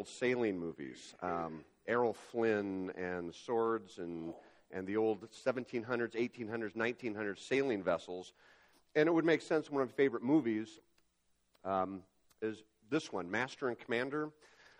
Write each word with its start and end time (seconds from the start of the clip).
old 0.00 0.08
sailing 0.08 0.58
movies, 0.58 1.14
um, 1.20 1.62
Errol 1.86 2.14
Flynn 2.14 2.90
and 2.96 3.34
swords 3.34 3.98
and, 3.98 4.32
and 4.70 4.86
the 4.86 4.96
old 4.96 5.28
1700s, 5.30 5.84
1800s, 6.14 6.74
1900s 6.74 7.38
sailing 7.38 7.82
vessels. 7.82 8.32
And 8.94 9.06
it 9.06 9.12
would 9.12 9.26
make 9.26 9.42
sense. 9.42 9.70
One 9.70 9.82
of 9.82 9.88
my 9.90 9.92
favorite 9.92 10.22
movies 10.22 10.80
um, 11.66 12.00
is 12.40 12.62
this 12.88 13.12
one, 13.12 13.30
Master 13.30 13.68
and 13.68 13.78
Commander. 13.78 14.30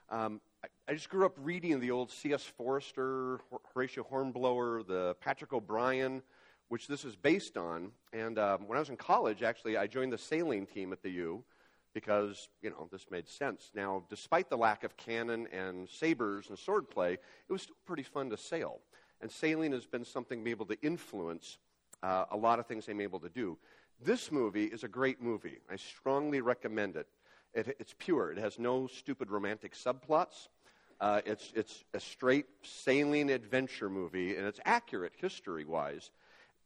Um, 0.09 0.41
I, 0.65 0.69
I, 0.89 0.95
just 0.95 1.11
grew 1.11 1.27
up 1.27 1.35
reading 1.37 1.79
the 1.81 1.91
old 1.91 2.11
C.S. 2.11 2.43
Forester, 2.43 3.41
Horatio 3.75 4.05
Hornblower, 4.05 4.83
the 4.83 5.17
Patrick 5.21 5.53
O'Brian, 5.53 6.23
which 6.71 6.87
this 6.87 7.05
is 7.05 7.15
based 7.15 7.59
on. 7.59 7.93
And 8.15 8.39
um, 8.39 8.67
when 8.67 8.79
I 8.79 8.81
was 8.81 8.89
in 8.89 8.97
college, 8.97 9.43
actually, 9.43 9.77
I 9.77 9.87
joined 9.87 10.15
the 10.15 10.19
sailing 10.19 10.65
team 10.65 10.95
at 10.95 11.03
the 11.03 11.11
U 11.11 11.45
because, 11.93 12.49
you 12.63 12.71
know, 12.71 12.89
this 12.91 13.07
made 13.11 13.29
sense. 13.29 13.71
Now, 13.75 14.05
despite 14.09 14.49
the 14.49 14.57
lack 14.57 14.85
of 14.85 14.97
cannon 14.97 15.47
and 15.53 15.89
sabers 15.89 16.49
and 16.49 16.59
swordplay, 16.59 17.15
it 17.15 17.53
was 17.53 17.63
still 17.63 17.77
pretty 17.87 18.03
fun 18.03 18.31
to 18.31 18.37
sail. 18.37 18.81
And 19.21 19.31
sailing 19.31 19.73
has 19.73 19.87
been 19.87 20.05
something 20.05 20.43
be 20.43 20.51
able 20.51 20.67
to 20.67 20.81
influence 20.83 21.59
uh, 22.03 22.25
a 22.31 22.37
lot 22.37 22.59
of 22.59 22.67
things 22.67 22.89
I'm 22.89 23.01
able 23.01 23.21
to 23.21 23.29
do. 23.29 23.59
This 24.03 24.33
movie 24.33 24.65
is 24.65 24.85
a 24.85 24.89
great 24.89 25.21
movie. 25.21 25.59
I 25.71 25.77
strongly 25.77 26.41
recommend 26.41 26.97
it. 26.97 27.07
it 27.55 27.77
it's 27.79 27.95
pure, 27.99 28.33
it 28.33 28.39
has 28.39 28.59
no 28.59 28.87
stupid 28.87 29.31
romantic 29.31 29.75
subplots. 29.75 30.49
Uh, 31.01 31.23
it's, 31.25 31.53
it's 31.55 31.85
a 31.95 32.01
straight 32.01 32.47
sailing 32.63 33.31
adventure 33.31 33.89
movie, 33.89 34.37
and 34.37 34.47
it's 34.47 34.61
accurate 34.67 35.15
history 35.17 35.65
wise. 35.65 36.11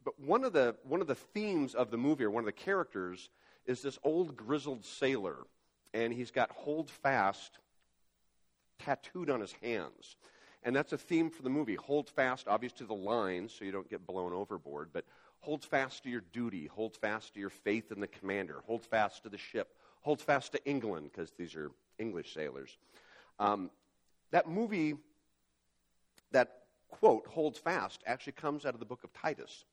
But 0.04 0.18
one 0.20 0.44
of, 0.44 0.52
the, 0.52 0.74
one 0.82 1.00
of 1.00 1.06
the 1.06 1.14
themes 1.14 1.74
of 1.74 1.90
the 1.90 1.96
movie, 1.96 2.24
or 2.24 2.30
one 2.30 2.42
of 2.42 2.46
the 2.46 2.52
characters, 2.52 3.30
is 3.66 3.82
this 3.82 3.98
old 4.02 4.36
grizzled 4.36 4.84
sailor, 4.84 5.38
and 5.92 6.12
he's 6.12 6.30
got 6.30 6.50
hold 6.50 6.90
fast 6.90 7.58
tattooed 8.78 9.30
on 9.30 9.40
his 9.40 9.52
hands. 9.62 10.16
And 10.62 10.74
that's 10.74 10.92
a 10.92 10.98
theme 10.98 11.30
for 11.30 11.42
the 11.42 11.50
movie. 11.50 11.74
Hold 11.74 12.08
fast, 12.08 12.48
obviously, 12.48 12.78
to 12.78 12.86
the 12.86 12.94
lines 12.94 13.52
so 13.52 13.64
you 13.64 13.72
don't 13.72 13.88
get 13.88 14.06
blown 14.06 14.32
overboard, 14.32 14.90
but 14.92 15.04
hold 15.40 15.62
fast 15.62 16.02
to 16.04 16.10
your 16.10 16.22
duty, 16.32 16.66
hold 16.66 16.96
fast 16.96 17.34
to 17.34 17.40
your 17.40 17.50
faith 17.50 17.92
in 17.92 18.00
the 18.00 18.06
commander, 18.06 18.62
hold 18.66 18.82
fast 18.84 19.22
to 19.24 19.28
the 19.28 19.38
ship, 19.38 19.76
hold 20.00 20.20
fast 20.20 20.52
to 20.52 20.64
England, 20.64 21.10
because 21.12 21.32
these 21.32 21.54
are 21.54 21.70
English 21.98 22.32
sailors. 22.32 22.78
Um, 23.38 23.70
that 24.30 24.48
movie, 24.48 24.94
that 26.32 26.62
quote, 26.88 27.26
hold 27.26 27.58
fast, 27.58 28.02
actually 28.06 28.32
comes 28.32 28.64
out 28.64 28.72
of 28.72 28.80
the 28.80 28.86
book 28.86 29.04
of 29.04 29.12
Titus, 29.12 29.66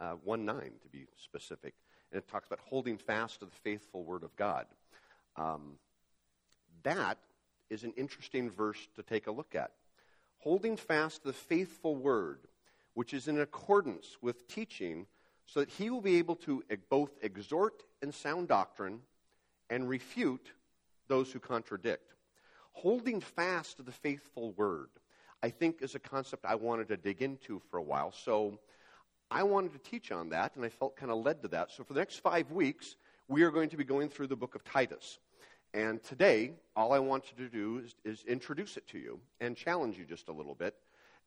uh, 0.00 0.14
1 0.24 0.44
9 0.44 0.56
to 0.82 0.88
be 0.88 1.06
specific 1.16 1.74
it 2.12 2.28
talks 2.28 2.46
about 2.46 2.60
holding 2.68 2.98
fast 2.98 3.40
to 3.40 3.46
the 3.46 3.56
faithful 3.62 4.04
word 4.04 4.22
of 4.22 4.34
God. 4.36 4.66
Um, 5.36 5.78
that 6.82 7.18
is 7.70 7.84
an 7.84 7.92
interesting 7.96 8.50
verse 8.50 8.88
to 8.96 9.02
take 9.02 9.26
a 9.26 9.32
look 9.32 9.54
at. 9.54 9.72
Holding 10.38 10.76
fast 10.76 11.22
to 11.22 11.28
the 11.28 11.32
faithful 11.32 11.96
word, 11.96 12.40
which 12.94 13.14
is 13.14 13.28
in 13.28 13.40
accordance 13.40 14.18
with 14.20 14.46
teaching, 14.48 15.06
so 15.46 15.60
that 15.60 15.70
he 15.70 15.90
will 15.90 16.00
be 16.00 16.18
able 16.18 16.36
to 16.36 16.62
both 16.90 17.10
exhort 17.22 17.82
in 18.02 18.12
sound 18.12 18.48
doctrine 18.48 19.00
and 19.70 19.88
refute 19.88 20.52
those 21.08 21.32
who 21.32 21.38
contradict. 21.38 22.14
Holding 22.72 23.20
fast 23.20 23.76
to 23.76 23.82
the 23.82 23.92
faithful 23.92 24.52
word, 24.52 24.88
I 25.42 25.50
think, 25.50 25.82
is 25.82 25.94
a 25.94 25.98
concept 25.98 26.44
I 26.44 26.54
wanted 26.54 26.88
to 26.88 26.96
dig 26.96 27.22
into 27.22 27.60
for 27.70 27.78
a 27.78 27.82
while. 27.82 28.12
So 28.12 28.58
I 29.34 29.44
wanted 29.44 29.72
to 29.72 29.78
teach 29.78 30.12
on 30.12 30.28
that, 30.28 30.56
and 30.56 30.64
I 30.64 30.68
felt 30.68 30.94
kind 30.94 31.10
of 31.10 31.24
led 31.24 31.40
to 31.40 31.48
that. 31.48 31.70
So 31.70 31.84
for 31.84 31.94
the 31.94 32.00
next 32.00 32.16
five 32.16 32.50
weeks, 32.50 32.96
we 33.28 33.44
are 33.44 33.50
going 33.50 33.70
to 33.70 33.78
be 33.78 33.84
going 33.84 34.10
through 34.10 34.26
the 34.26 34.36
book 34.36 34.54
of 34.54 34.62
Titus. 34.62 35.18
And 35.72 36.02
today, 36.02 36.52
all 36.76 36.92
I 36.92 36.98
want 36.98 37.24
to 37.38 37.48
do 37.48 37.80
is, 37.82 37.94
is 38.04 38.24
introduce 38.26 38.76
it 38.76 38.86
to 38.88 38.98
you 38.98 39.20
and 39.40 39.56
challenge 39.56 39.96
you 39.96 40.04
just 40.04 40.28
a 40.28 40.32
little 40.32 40.54
bit. 40.54 40.74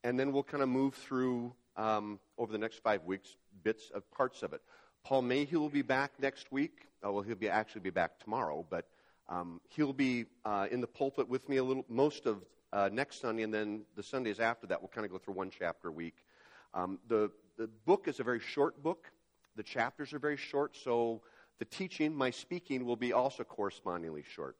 And 0.03 0.19
then 0.19 0.31
we'll 0.31 0.43
kind 0.43 0.61
of 0.61 0.69
move 0.69 0.93
through, 0.93 1.51
um, 1.77 2.19
over 2.37 2.51
the 2.51 2.59
next 2.59 2.83
five 2.83 3.03
weeks, 3.05 3.37
bits 3.63 3.89
of 3.89 4.09
parts 4.11 4.43
of 4.43 4.53
it. 4.53 4.61
Paul 5.03 5.23
Mayhew 5.23 5.59
will 5.59 5.69
be 5.69 5.81
back 5.81 6.11
next 6.19 6.51
week. 6.51 6.85
Oh, 7.01 7.11
well, 7.11 7.23
he'll 7.23 7.35
be 7.35 7.49
actually 7.49 7.81
be 7.81 7.89
back 7.89 8.19
tomorrow, 8.19 8.63
but 8.69 8.85
um, 9.29 9.59
he'll 9.69 9.93
be 9.93 10.25
uh, 10.45 10.67
in 10.69 10.79
the 10.79 10.85
pulpit 10.85 11.27
with 11.27 11.49
me 11.49 11.57
a 11.57 11.63
little 11.63 11.85
most 11.89 12.27
of 12.27 12.45
uh, 12.71 12.87
next 12.93 13.21
Sunday, 13.21 13.41
and 13.41 13.53
then 13.53 13.81
the 13.95 14.03
Sundays 14.03 14.39
after 14.39 14.67
that, 14.67 14.79
we'll 14.79 14.89
kind 14.89 15.05
of 15.05 15.11
go 15.11 15.17
through 15.17 15.33
one 15.33 15.49
chapter 15.49 15.87
a 15.87 15.91
week. 15.91 16.17
Um, 16.75 16.99
the 17.07 17.31
the 17.57 17.67
book 17.85 18.07
is 18.07 18.19
a 18.19 18.23
very 18.23 18.39
short 18.39 18.83
book. 18.83 19.11
The 19.55 19.63
chapters 19.63 20.13
are 20.13 20.19
very 20.19 20.37
short, 20.37 20.75
so 20.75 21.21
the 21.59 21.65
teaching, 21.65 22.13
my 22.13 22.29
speaking, 22.31 22.85
will 22.85 22.97
be 22.97 23.13
also 23.13 23.45
correspondingly 23.45 24.23
short. 24.23 24.57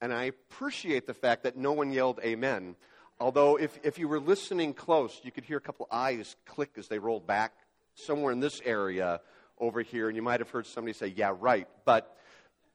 And 0.00 0.12
I 0.12 0.24
appreciate 0.24 1.06
the 1.06 1.14
fact 1.14 1.42
that 1.42 1.56
no 1.56 1.72
one 1.72 1.92
yelled 1.92 2.20
amen. 2.24 2.76
Although, 3.20 3.56
if, 3.56 3.78
if 3.82 3.98
you 3.98 4.08
were 4.08 4.20
listening 4.20 4.74
close, 4.74 5.20
you 5.24 5.32
could 5.32 5.44
hear 5.44 5.56
a 5.56 5.60
couple 5.60 5.86
eyes 5.90 6.36
click 6.46 6.70
as 6.76 6.88
they 6.88 6.98
rolled 6.98 7.26
back 7.26 7.52
somewhere 7.94 8.32
in 8.32 8.40
this 8.40 8.60
area 8.64 9.20
over 9.58 9.82
here, 9.82 10.08
and 10.08 10.16
you 10.16 10.22
might 10.22 10.40
have 10.40 10.50
heard 10.50 10.66
somebody 10.66 10.92
say, 10.92 11.08
Yeah, 11.08 11.34
right. 11.38 11.66
But 11.84 12.16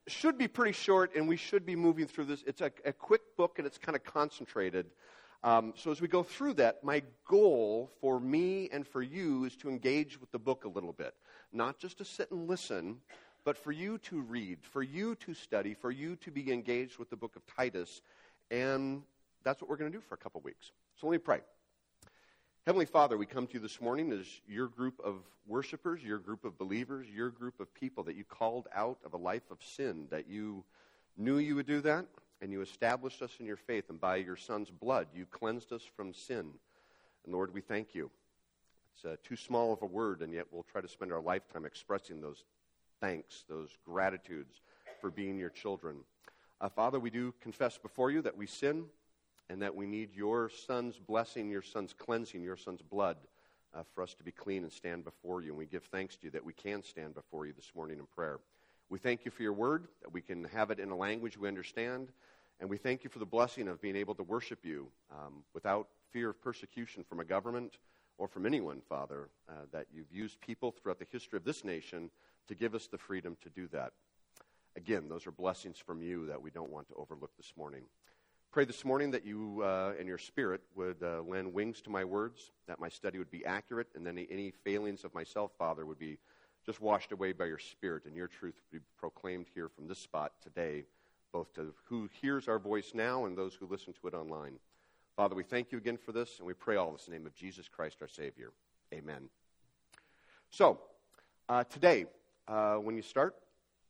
should 0.08 0.38
be 0.38 0.48
pretty 0.48 0.72
short, 0.74 1.16
and 1.16 1.28
we 1.28 1.38
should 1.38 1.66
be 1.66 1.76
moving 1.76 2.08
through 2.08 2.26
this. 2.26 2.44
It's 2.46 2.62
a, 2.62 2.72
a 2.86 2.94
quick 2.94 3.36
book, 3.38 3.60
and 3.60 3.68
it's 3.68 3.78
kind 3.78 3.96
of 3.96 4.04
concentrated. 4.04 4.88
Um, 5.44 5.74
so, 5.76 5.92
as 5.92 6.02
we 6.02 6.08
go 6.08 6.24
through 6.24 6.56
that, 6.56 6.84
my 6.84 7.04
goal 7.28 7.92
for 8.02 8.20
me 8.20 8.70
and 8.72 8.88
for 8.88 9.02
you 9.02 9.46
is 9.46 9.56
to 9.58 9.70
engage 9.70 10.20
with 10.20 10.32
the 10.32 10.40
book 10.40 10.66
a 10.66 10.68
little 10.68 10.94
bit. 10.94 11.14
Not 11.54 11.78
just 11.78 12.00
to 12.00 12.06
sit 12.06 12.32
and 12.32 12.48
listen, 12.48 12.98
but 13.44 13.58
for 13.58 13.72
you 13.72 14.00
to 14.00 14.20
read, 14.22 14.60
for 14.64 14.82
you 14.82 15.16
to 15.16 15.34
study, 15.34 15.74
for 15.76 15.92
you 15.92 16.16
to 16.18 16.32
be 16.32 16.52
engaged 16.52 16.98
with 16.98 17.10
the 17.10 17.16
book 17.16 17.36
of 17.36 17.44
Titus. 17.56 18.02
And 18.50 19.04
that's 19.44 19.62
what 19.62 19.70
we're 19.70 19.78
going 19.78 19.92
to 19.92 19.98
do 19.98 20.02
for 20.02 20.16
a 20.16 20.18
couple 20.18 20.42
weeks. 20.42 20.72
So, 21.00 21.08
let 21.08 21.12
me 21.12 21.18
pray. 21.20 21.42
Heavenly 22.66 22.86
Father, 22.86 23.16
we 23.16 23.26
come 23.26 23.48
to 23.48 23.54
you 23.54 23.60
this 23.60 23.80
morning 23.80 24.12
as 24.12 24.26
your 24.48 24.68
group 24.68 25.00
of 25.02 25.18
worshipers, 25.46 26.04
your 26.04 26.18
group 26.18 26.44
of 26.46 26.58
believers, 26.58 27.08
your 27.08 27.30
group 27.30 27.60
of 27.60 27.74
people 27.74 28.04
that 28.06 28.16
you 28.16 28.26
called 28.26 28.68
out 28.76 28.98
of 29.06 29.14
a 29.14 29.18
life 29.18 29.50
of 29.52 29.60
sin, 29.64 30.08
that 30.10 30.28
you 30.28 30.66
knew 31.16 31.38
you 31.38 31.56
would 31.56 31.68
do 31.68 31.80
that 31.82 32.08
and 32.42 32.52
you 32.52 32.62
established 32.62 33.22
us 33.22 33.32
in 33.40 33.46
your 33.46 33.58
faith, 33.58 33.90
and 33.90 34.00
by 34.00 34.18
your 34.18 34.36
Son's 34.36 34.70
blood, 34.70 35.08
you 35.14 35.26
cleansed 35.26 35.72
us 35.72 35.84
from 35.96 36.14
sin. 36.14 36.52
And 37.26 37.34
Lord, 37.34 37.54
we 37.54 37.62
thank 37.62 37.96
you. 37.96 38.12
It's 38.96 39.06
uh, 39.06 39.16
too 39.24 39.36
small 39.36 39.74
of 39.74 39.82
a 39.82 39.86
word, 39.86 40.22
and 40.22 40.34
yet 40.34 40.46
we'll 40.52 40.64
try 40.64 40.82
to 40.82 40.88
spend 40.88 41.12
our 41.12 41.22
lifetime 41.22 41.66
expressing 41.66 42.22
those 42.22 42.44
thanks, 43.00 43.44
those 43.48 43.70
gratitudes 43.86 44.62
for 45.02 45.12
being 45.12 45.38
your 45.38 45.50
children. 45.50 45.98
Uh, 46.60 46.70
Father, 46.70 47.00
we 47.00 47.10
do 47.10 47.34
confess 47.40 47.78
before 47.78 48.10
you 48.10 48.22
that 48.24 48.36
we 48.36 48.48
sin 48.48 48.86
and 49.50 49.62
that 49.62 49.76
we 49.76 49.86
need 49.86 50.16
your 50.16 50.50
Son's 50.50 50.98
blessing, 50.98 51.50
your 51.50 51.62
Son's 51.62 51.94
cleansing, 51.94 52.42
your 52.42 52.58
Son's 52.58 52.82
blood 52.82 53.18
uh, 53.76 53.84
for 53.94 54.02
us 54.02 54.14
to 54.16 54.24
be 54.24 54.32
clean 54.32 54.64
and 54.64 54.72
stand 54.72 55.04
before 55.04 55.42
you. 55.42 55.50
And 55.50 55.58
we 55.58 55.66
give 55.66 55.84
thanks 55.84 56.16
to 56.18 56.26
you 56.26 56.32
that 56.32 56.44
we 56.44 56.54
can 56.54 56.84
stand 56.84 57.14
before 57.14 57.46
you 57.46 57.54
this 57.54 57.72
morning 57.76 58.00
in 58.00 58.06
prayer. 58.16 58.40
We 58.90 59.00
thank 59.00 59.26
you 59.26 59.32
for 59.32 59.44
your 59.44 59.54
word, 59.54 59.88
that 60.02 60.14
we 60.14 60.22
can 60.22 60.46
have 60.46 60.72
it 60.72 60.80
in 60.80 60.92
a 60.92 60.96
language 60.96 61.38
we 61.38 61.50
understand. 61.50 62.08
And 62.62 62.70
we 62.70 62.78
thank 62.78 63.04
you 63.04 63.10
for 63.10 63.20
the 63.20 63.26
blessing 63.26 63.68
of 63.68 63.82
being 63.82 63.98
able 63.98 64.16
to 64.16 64.24
worship 64.24 64.60
you 64.64 64.88
um, 65.12 65.44
without 65.54 65.90
fear 66.12 66.30
of 66.30 66.42
persecution 66.42 67.04
from 67.04 67.20
a 67.20 67.26
government 67.26 67.80
or 68.18 68.30
from 68.30 68.46
anyone, 68.46 68.82
Father, 68.88 69.30
uh, 69.50 69.54
that 69.74 69.88
you've 69.94 70.12
used 70.12 70.40
people 70.40 70.72
throughout 70.72 71.00
the 71.00 71.08
history 71.12 71.36
of 71.36 71.44
this 71.44 71.66
nation 71.66 72.10
to 72.48 72.56
give 72.56 72.74
us 72.74 72.88
the 72.88 72.98
freedom 72.98 73.36
to 73.42 73.50
do 73.50 73.68
that. 73.68 73.92
Again, 74.78 75.10
those 75.10 75.28
are 75.28 75.32
blessings 75.32 75.78
from 75.78 76.02
you 76.02 76.26
that 76.28 76.42
we 76.42 76.50
don't 76.50 76.72
want 76.72 76.88
to 76.88 76.96
overlook 76.96 77.32
this 77.36 77.52
morning. 77.58 77.84
Pray 78.52 78.64
this 78.64 78.86
morning 78.86 79.12
that 79.12 79.26
you 79.26 79.62
uh, 79.64 79.94
and 80.00 80.08
your 80.08 80.18
spirit 80.18 80.62
would 80.76 81.04
uh, 81.04 81.22
lend 81.28 81.54
wings 81.54 81.82
to 81.82 81.90
my 81.90 82.06
words, 82.06 82.52
that 82.68 82.80
my 82.80 82.88
study 82.88 83.18
would 83.18 83.30
be 83.30 83.46
accurate, 83.46 83.88
and 83.96 84.06
then 84.06 84.18
any 84.32 84.52
failings 84.64 85.04
of 85.04 85.14
myself, 85.14 85.52
Father, 85.60 85.86
would 85.86 86.00
be 86.00 86.18
just 86.68 86.82
washed 86.82 87.12
away 87.14 87.32
by 87.32 87.46
your 87.46 87.58
spirit, 87.58 88.06
and 88.06 88.16
your 88.16 88.28
truth 88.28 88.62
be 88.72 88.80
proclaimed 89.00 89.48
here 89.56 89.70
from 89.70 89.88
this 89.88 90.00
spot 90.00 90.34
today 90.44 90.84
both 91.32 91.54
to 91.54 91.74
who 91.86 92.10
hears 92.22 92.48
our 92.48 92.60
voice 92.60 92.92
now 92.94 93.26
and 93.26 93.38
those 93.38 93.54
who 93.54 93.68
listen 93.68 93.94
to 93.94 94.08
it 94.08 94.14
online. 94.14 94.54
Father, 95.16 95.36
we 95.36 95.44
thank 95.44 95.72
you 95.72 95.78
again 95.78 95.98
for 95.98 96.12
this, 96.12 96.38
and 96.40 96.48
we 96.48 96.54
pray 96.54 96.76
all 96.76 96.92
this 96.92 97.08
in 97.08 97.14
the 97.14 97.20
name 97.20 97.28
of 97.28 97.36
Jesus 97.36 97.68
Christ, 97.68 97.98
our 98.02 98.08
Savior. 98.08 98.52
Amen. 98.94 99.30
So, 100.50 100.80
uh, 101.50 101.64
today, 101.66 102.06
uh, 102.48 102.76
when 102.76 102.96
you 102.96 103.02
start, 103.02 103.36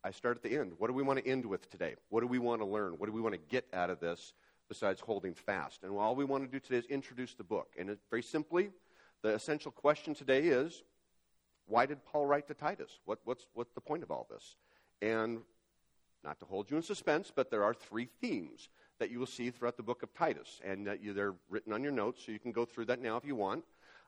I 0.04 0.12
start 0.12 0.38
at 0.38 0.44
the 0.44 0.58
end. 0.58 0.74
What 0.78 0.88
do 0.88 0.94
we 0.94 1.04
want 1.04 1.20
to 1.20 1.28
end 1.28 1.46
with 1.46 1.70
today? 1.70 1.96
What 2.10 2.22
do 2.22 2.28
we 2.28 2.40
want 2.40 2.62
to 2.62 2.66
learn? 2.66 2.94
What 2.94 3.08
do 3.08 3.12
we 3.12 3.22
want 3.22 3.34
to 3.34 3.42
get 3.50 3.66
out 3.74 3.90
of 3.90 4.00
this 4.00 4.34
besides 4.70 5.00
holding 5.00 5.34
fast? 5.34 5.84
And 5.84 5.92
all 5.92 6.16
we 6.16 6.26
want 6.26 6.44
to 6.44 6.50
do 6.50 6.60
today 6.60 6.78
is 6.78 6.86
introduce 6.86 7.34
the 7.34 7.44
book. 7.44 7.74
And 7.78 7.90
it, 7.90 8.00
very 8.10 8.24
simply, 8.24 8.70
the 9.22 9.34
essential 9.34 9.72
question 9.72 10.14
today 10.14 10.44
is 10.48 10.84
why 11.68 11.86
did 11.86 12.04
Paul 12.06 12.26
write 12.26 12.48
to 12.48 12.54
Titus? 12.54 13.00
What, 13.06 13.20
what's, 13.26 13.46
what's 13.54 13.74
the 13.74 13.82
point 13.82 14.04
of 14.04 14.12
all 14.12 14.28
this? 14.30 14.56
And 15.02 15.40
not 16.24 16.40
to 16.40 16.46
hold 16.46 16.72
you 16.72 16.78
in 16.78 16.84
suspense, 16.84 17.32
but 17.34 17.52
there 17.52 17.64
are 17.64 17.74
three 17.74 18.08
themes 18.22 18.70
that 19.00 19.12
you 19.12 19.20
will 19.20 19.28
see 19.28 19.52
throughout 19.52 19.78
the 19.78 19.84
book 19.84 20.02
of 20.02 20.14
Titus. 20.14 20.60
And 20.66 20.88
uh, 20.88 20.94
you, 21.00 21.14
they're 21.14 21.36
written 21.50 21.74
on 21.74 21.84
your 21.84 21.92
notes, 21.92 22.24
so 22.26 22.32
you 22.32 22.40
can 22.40 22.52
go 22.52 22.66
through 22.66 22.86
that 22.86 23.02
now 23.02 23.18
if 23.18 23.26
you 23.26 23.36
want. 23.36 23.64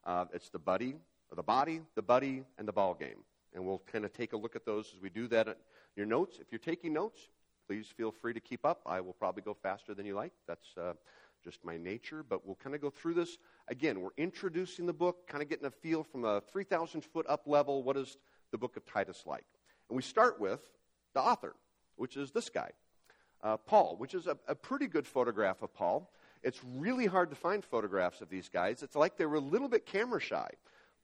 Uh, 0.06 0.26
it's 0.34 0.50
the 0.50 0.60
buddy, 0.60 0.96
the 1.36 1.44
body, 1.44 1.82
the 1.96 2.02
buddy, 2.02 2.44
and 2.58 2.68
the 2.68 2.74
ball 2.74 2.94
game. 2.94 3.24
And 3.54 3.66
we'll 3.66 3.82
kind 3.92 4.06
of 4.06 4.14
take 4.14 4.34
a 4.34 4.38
look 4.38 4.56
at 4.56 4.66
those 4.66 4.92
as 4.96 5.02
we 5.02 5.10
do 5.10 5.28
that. 5.28 5.58
Your 5.96 6.06
notes, 6.06 6.38
if 6.40 6.48
you're 6.52 6.60
taking 6.60 6.94
notes, 6.94 7.30
please 7.68 7.88
feel 7.96 8.12
free 8.12 8.34
to 8.34 8.40
keep 8.40 8.66
up. 8.66 8.82
I 8.86 9.02
will 9.02 9.14
probably 9.14 9.44
go 9.44 9.54
faster 9.54 9.94
than 9.94 10.06
you 10.06 10.16
like. 10.16 10.32
That's 10.48 10.68
uh, 10.78 10.94
just 11.44 11.64
my 11.64 11.78
nature, 11.78 12.24
but 12.28 12.46
we'll 12.46 12.56
kind 12.56 12.76
of 12.76 12.82
go 12.82 12.90
through 12.90 13.14
this. 13.14 13.38
Again, 13.68 14.02
we're 14.02 14.10
introducing 14.18 14.86
the 14.86 14.94
book, 14.94 15.28
kind 15.28 15.42
of 15.42 15.50
getting 15.50 15.66
a 15.66 15.72
feel 15.72 16.04
from 16.04 16.26
a 16.26 16.42
3,000 16.42 17.02
foot 17.02 17.26
up 17.30 17.48
level. 17.48 17.84
What 17.84 17.98
is 17.98 18.18
the 18.52 18.58
book 18.58 18.78
of 18.78 18.86
Titus 18.86 19.24
like? 19.26 19.46
And 19.90 19.96
we 19.96 20.02
start 20.02 20.40
with 20.40 20.62
the 21.14 21.22
author, 21.22 21.56
which 21.96 22.18
is 22.18 22.32
this 22.32 22.50
guy, 22.50 22.72
uh, 23.44 23.58
Paul, 23.58 23.96
which 23.98 24.14
is 24.14 24.28
a, 24.28 24.38
a 24.48 24.56
pretty 24.56 24.88
good 24.88 25.08
photograph 25.08 25.62
of 25.62 25.74
Paul. 25.74 26.12
It's 26.44 26.62
really 26.64 27.06
hard 27.06 27.30
to 27.32 27.36
find 27.36 27.64
photographs 27.64 28.22
of 28.22 28.30
these 28.30 28.50
guys. 28.50 28.84
It's 28.84 28.96
like 28.96 29.18
they 29.18 29.26
were 29.26 29.36
a 29.36 29.42
little 29.42 29.68
bit 29.68 29.86
camera 29.86 30.22
shy. 30.22 30.50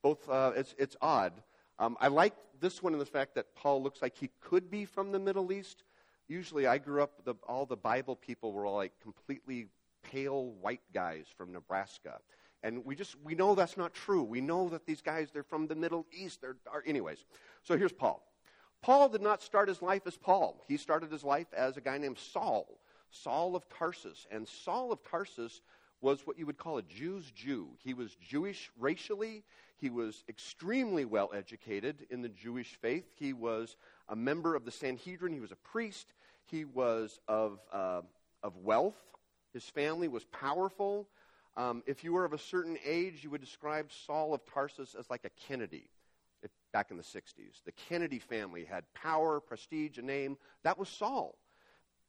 Both, 0.02 0.30
uh, 0.30 0.54
it's, 0.56 0.76
it's 0.78 0.96
odd. 1.02 1.34
Um, 1.78 1.98
I 2.00 2.08
like 2.08 2.34
this 2.60 2.82
one 2.82 2.94
in 2.94 3.00
the 3.00 3.06
fact 3.06 3.36
that 3.36 3.54
Paul 3.56 3.84
looks 3.84 4.02
like 4.02 4.16
he 4.16 4.30
could 4.40 4.72
be 4.72 4.86
from 4.86 5.12
the 5.12 5.20
Middle 5.20 5.52
East. 5.52 5.84
Usually, 6.28 6.66
I 6.68 6.78
grew 6.78 7.04
up, 7.04 7.26
the, 7.26 7.36
all 7.48 7.66
the 7.66 7.76
Bible 7.76 8.16
people 8.16 8.54
were 8.54 8.66
all 8.66 8.78
like 8.78 8.94
completely 9.02 9.68
pale 10.12 10.52
white 10.62 10.82
guys 10.94 11.26
from 11.38 11.52
Nebraska. 11.52 12.20
And 12.64 12.84
we 12.84 12.96
just, 12.96 13.16
we 13.24 13.36
know 13.36 13.54
that's 13.54 13.78
not 13.78 13.94
true. 13.94 14.24
We 14.24 14.42
know 14.42 14.70
that 14.70 14.86
these 14.86 15.02
guys, 15.02 15.30
they're 15.32 15.44
from 15.44 15.68
the 15.68 15.76
Middle 15.76 16.06
East. 16.12 16.42
They're, 16.42 16.58
are, 16.72 16.84
anyways, 16.86 17.26
so 17.64 17.78
here's 17.78 17.94
Paul. 17.94 18.24
Paul 18.82 19.10
did 19.10 19.22
not 19.22 19.42
start 19.42 19.68
his 19.68 19.82
life 19.82 20.04
as 20.06 20.18
Paul. 20.18 20.64
He 20.68 20.78
started 20.78 21.12
his 21.12 21.24
life 21.24 21.48
as 21.56 21.78
a 21.78 21.82
guy 21.82 21.98
named 21.98 22.18
Saul, 22.18 22.80
Saul 23.12 23.56
of 23.56 23.68
Tarsus. 23.70 24.28
And 24.32 24.48
Saul 24.48 24.92
of 24.92 25.00
Tarsus 25.04 25.62
was 26.02 26.26
what 26.26 26.38
you 26.38 26.46
would 26.46 26.58
call 26.58 26.78
a 26.78 26.84
Jew's 26.84 27.32
Jew. 27.32 27.68
He 27.84 27.94
was 27.94 28.16
Jewish 28.16 28.72
racially. 28.80 29.44
He 29.78 29.90
was 29.90 30.24
extremely 30.30 31.06
well 31.06 31.32
educated 31.34 32.06
in 32.10 32.22
the 32.22 32.30
Jewish 32.30 32.76
faith. 32.76 33.06
He 33.16 33.34
was 33.34 33.76
a 34.10 34.16
member 34.16 34.56
of 34.56 34.66
the 34.66 34.72
Sanhedrin. 34.72 35.34
He 35.34 35.40
was 35.40 35.52
a 35.52 35.56
priest. 35.58 36.14
He 36.46 36.66
was 36.66 37.20
of, 37.28 37.60
uh, 37.72 38.02
of 38.44 38.56
wealth. 38.58 38.96
His 39.56 39.64
family 39.64 40.08
was 40.08 40.24
powerful. 40.26 41.08
Um, 41.58 41.82
if 41.88 42.04
you 42.04 42.14
were 42.14 42.26
of 42.26 42.34
a 42.34 42.38
certain 42.38 42.78
age, 42.86 43.24
you 43.24 43.32
would 43.32 43.42
describe 43.42 43.90
Saul 44.06 44.36
of 44.36 44.46
Tarsus 44.46 44.96
as 45.00 45.10
like 45.10 45.26
a 45.26 45.32
Kennedy 45.48 45.90
it, 46.44 46.52
back 46.72 46.92
in 46.92 46.98
the 46.98 47.04
60s. 47.04 47.64
The 47.66 47.72
Kennedy 47.90 48.20
family 48.20 48.66
had 48.66 48.84
power, 48.94 49.40
prestige, 49.40 49.98
a 49.98 50.04
name. 50.04 50.38
That 50.64 50.78
was 50.78 50.90
Saul. 50.90 51.36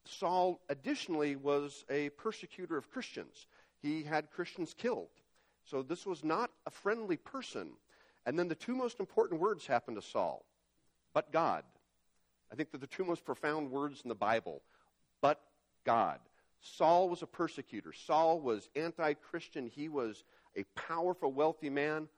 Saul, 0.05 0.61
additionally, 0.69 1.37
was 1.37 1.85
a 1.89 2.11
persecutor 2.11 2.77
of 2.77 2.91
Christians. 2.91 3.47
He 3.81 4.03
had 4.03 4.31
Christians 4.31 4.75
killed. 4.77 5.09
So 5.65 5.83
this 5.83 6.05
was 6.05 6.23
not 6.23 6.51
a 6.67 6.71
friendly 6.71 7.17
person. 7.17 7.71
And 8.27 8.39
then 8.39 8.49
the 8.49 8.55
two 8.55 8.75
most 8.75 9.01
important 9.01 9.41
words 9.41 9.67
happened 9.67 9.97
to 9.97 10.03
Saul 10.03 10.45
but 11.17 11.33
God. 11.33 11.65
I 12.53 12.57
think 12.57 12.71
they're 12.71 12.79
the 12.79 12.87
two 12.87 13.03
most 13.03 13.25
profound 13.25 13.71
words 13.71 14.03
in 14.05 14.11
the 14.11 14.15
Bible. 14.15 14.61
But 15.23 15.41
God. 15.87 16.19
Saul 16.61 17.09
was 17.09 17.23
a 17.23 17.27
persecutor. 17.27 17.93
Saul 17.93 18.41
was 18.41 18.69
anti 18.75 19.15
Christian. 19.15 19.67
He 19.67 19.89
was 19.89 20.25
a 20.57 20.65
powerful, 20.75 21.33
wealthy 21.33 21.71
man, 21.71 22.09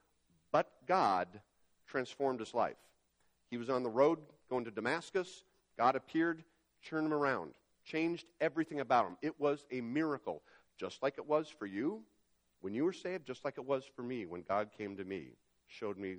but 0.53 0.71
God 0.87 1.29
transformed 1.87 2.41
his 2.41 2.55
life. 2.55 2.77
He 3.51 3.57
was 3.57 3.71
on 3.71 3.83
the 3.83 3.91
road 3.91 4.19
going 4.49 4.65
to 4.65 4.71
Damascus. 4.71 5.45
God 5.77 5.97
appeared, 5.97 6.45
turned 6.83 7.07
him 7.07 7.15
around, 7.15 7.53
changed 7.85 8.27
everything 8.41 8.81
about 8.81 9.07
him. 9.07 9.17
It 9.23 9.39
was 9.41 9.65
a 9.71 9.81
miracle, 9.81 10.43
just 10.77 11.03
like 11.03 11.19
it 11.19 11.27
was 11.27 11.49
for 11.49 11.67
you 11.67 12.03
when 12.61 12.75
you 12.75 12.85
were 12.85 12.93
saved, 12.93 13.27
just 13.27 13.45
like 13.45 13.55
it 13.57 13.65
was 13.65 13.85
for 13.95 14.03
me 14.03 14.27
when 14.27 14.43
God 14.43 14.71
came 14.77 14.97
to 14.97 15.05
me, 15.05 15.29
showed 15.67 15.97
me 15.97 16.17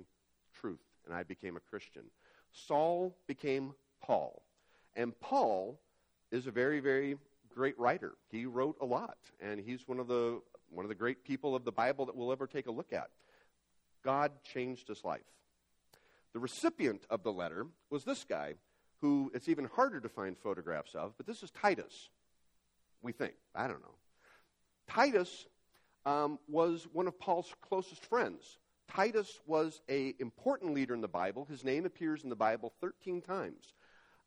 truth, 0.54 0.80
and 1.04 1.14
I 1.14 1.22
became 1.22 1.56
a 1.56 1.60
Christian. 1.60 2.04
Saul 2.52 3.16
became 3.26 3.74
Paul. 4.02 4.42
And 4.96 5.18
Paul 5.20 5.78
is 6.32 6.46
a 6.46 6.50
very, 6.50 6.80
very 6.80 7.16
great 7.54 7.78
writer. 7.78 8.14
He 8.30 8.46
wrote 8.46 8.76
a 8.80 8.84
lot, 8.84 9.18
and 9.40 9.60
he's 9.60 9.86
one 9.86 9.98
of 9.98 10.08
the 10.08 10.40
one 10.70 10.84
of 10.84 10.88
the 10.88 10.94
great 10.94 11.24
people 11.24 11.54
of 11.54 11.64
the 11.64 11.72
Bible 11.72 12.06
that 12.06 12.16
we'll 12.16 12.32
ever 12.32 12.46
take 12.46 12.66
a 12.66 12.70
look 12.70 12.92
at. 12.92 13.10
God 14.04 14.32
changed 14.44 14.88
his 14.88 15.04
life. 15.04 15.20
The 16.32 16.38
recipient 16.38 17.04
of 17.10 17.22
the 17.22 17.32
letter 17.32 17.66
was 17.90 18.04
this 18.04 18.24
guy, 18.24 18.54
who 19.00 19.30
it's 19.34 19.48
even 19.48 19.64
harder 19.64 20.00
to 20.00 20.08
find 20.08 20.38
photographs 20.38 20.94
of, 20.94 21.14
but 21.16 21.26
this 21.26 21.42
is 21.42 21.50
Titus. 21.50 22.08
We 23.02 23.12
think. 23.12 23.34
I 23.54 23.66
don't 23.66 23.80
know. 23.80 23.94
Titus 24.88 25.46
um, 26.06 26.38
was 26.48 26.86
one 26.92 27.06
of 27.06 27.18
Paul's 27.18 27.52
closest 27.62 28.04
friends. 28.04 28.58
Titus 28.88 29.40
was 29.46 29.80
an 29.88 30.14
important 30.18 30.74
leader 30.74 30.94
in 30.94 31.00
the 31.00 31.08
Bible. 31.08 31.46
His 31.48 31.64
name 31.64 31.86
appears 31.86 32.24
in 32.24 32.30
the 32.30 32.36
Bible 32.36 32.72
13 32.80 33.22
times. 33.22 33.72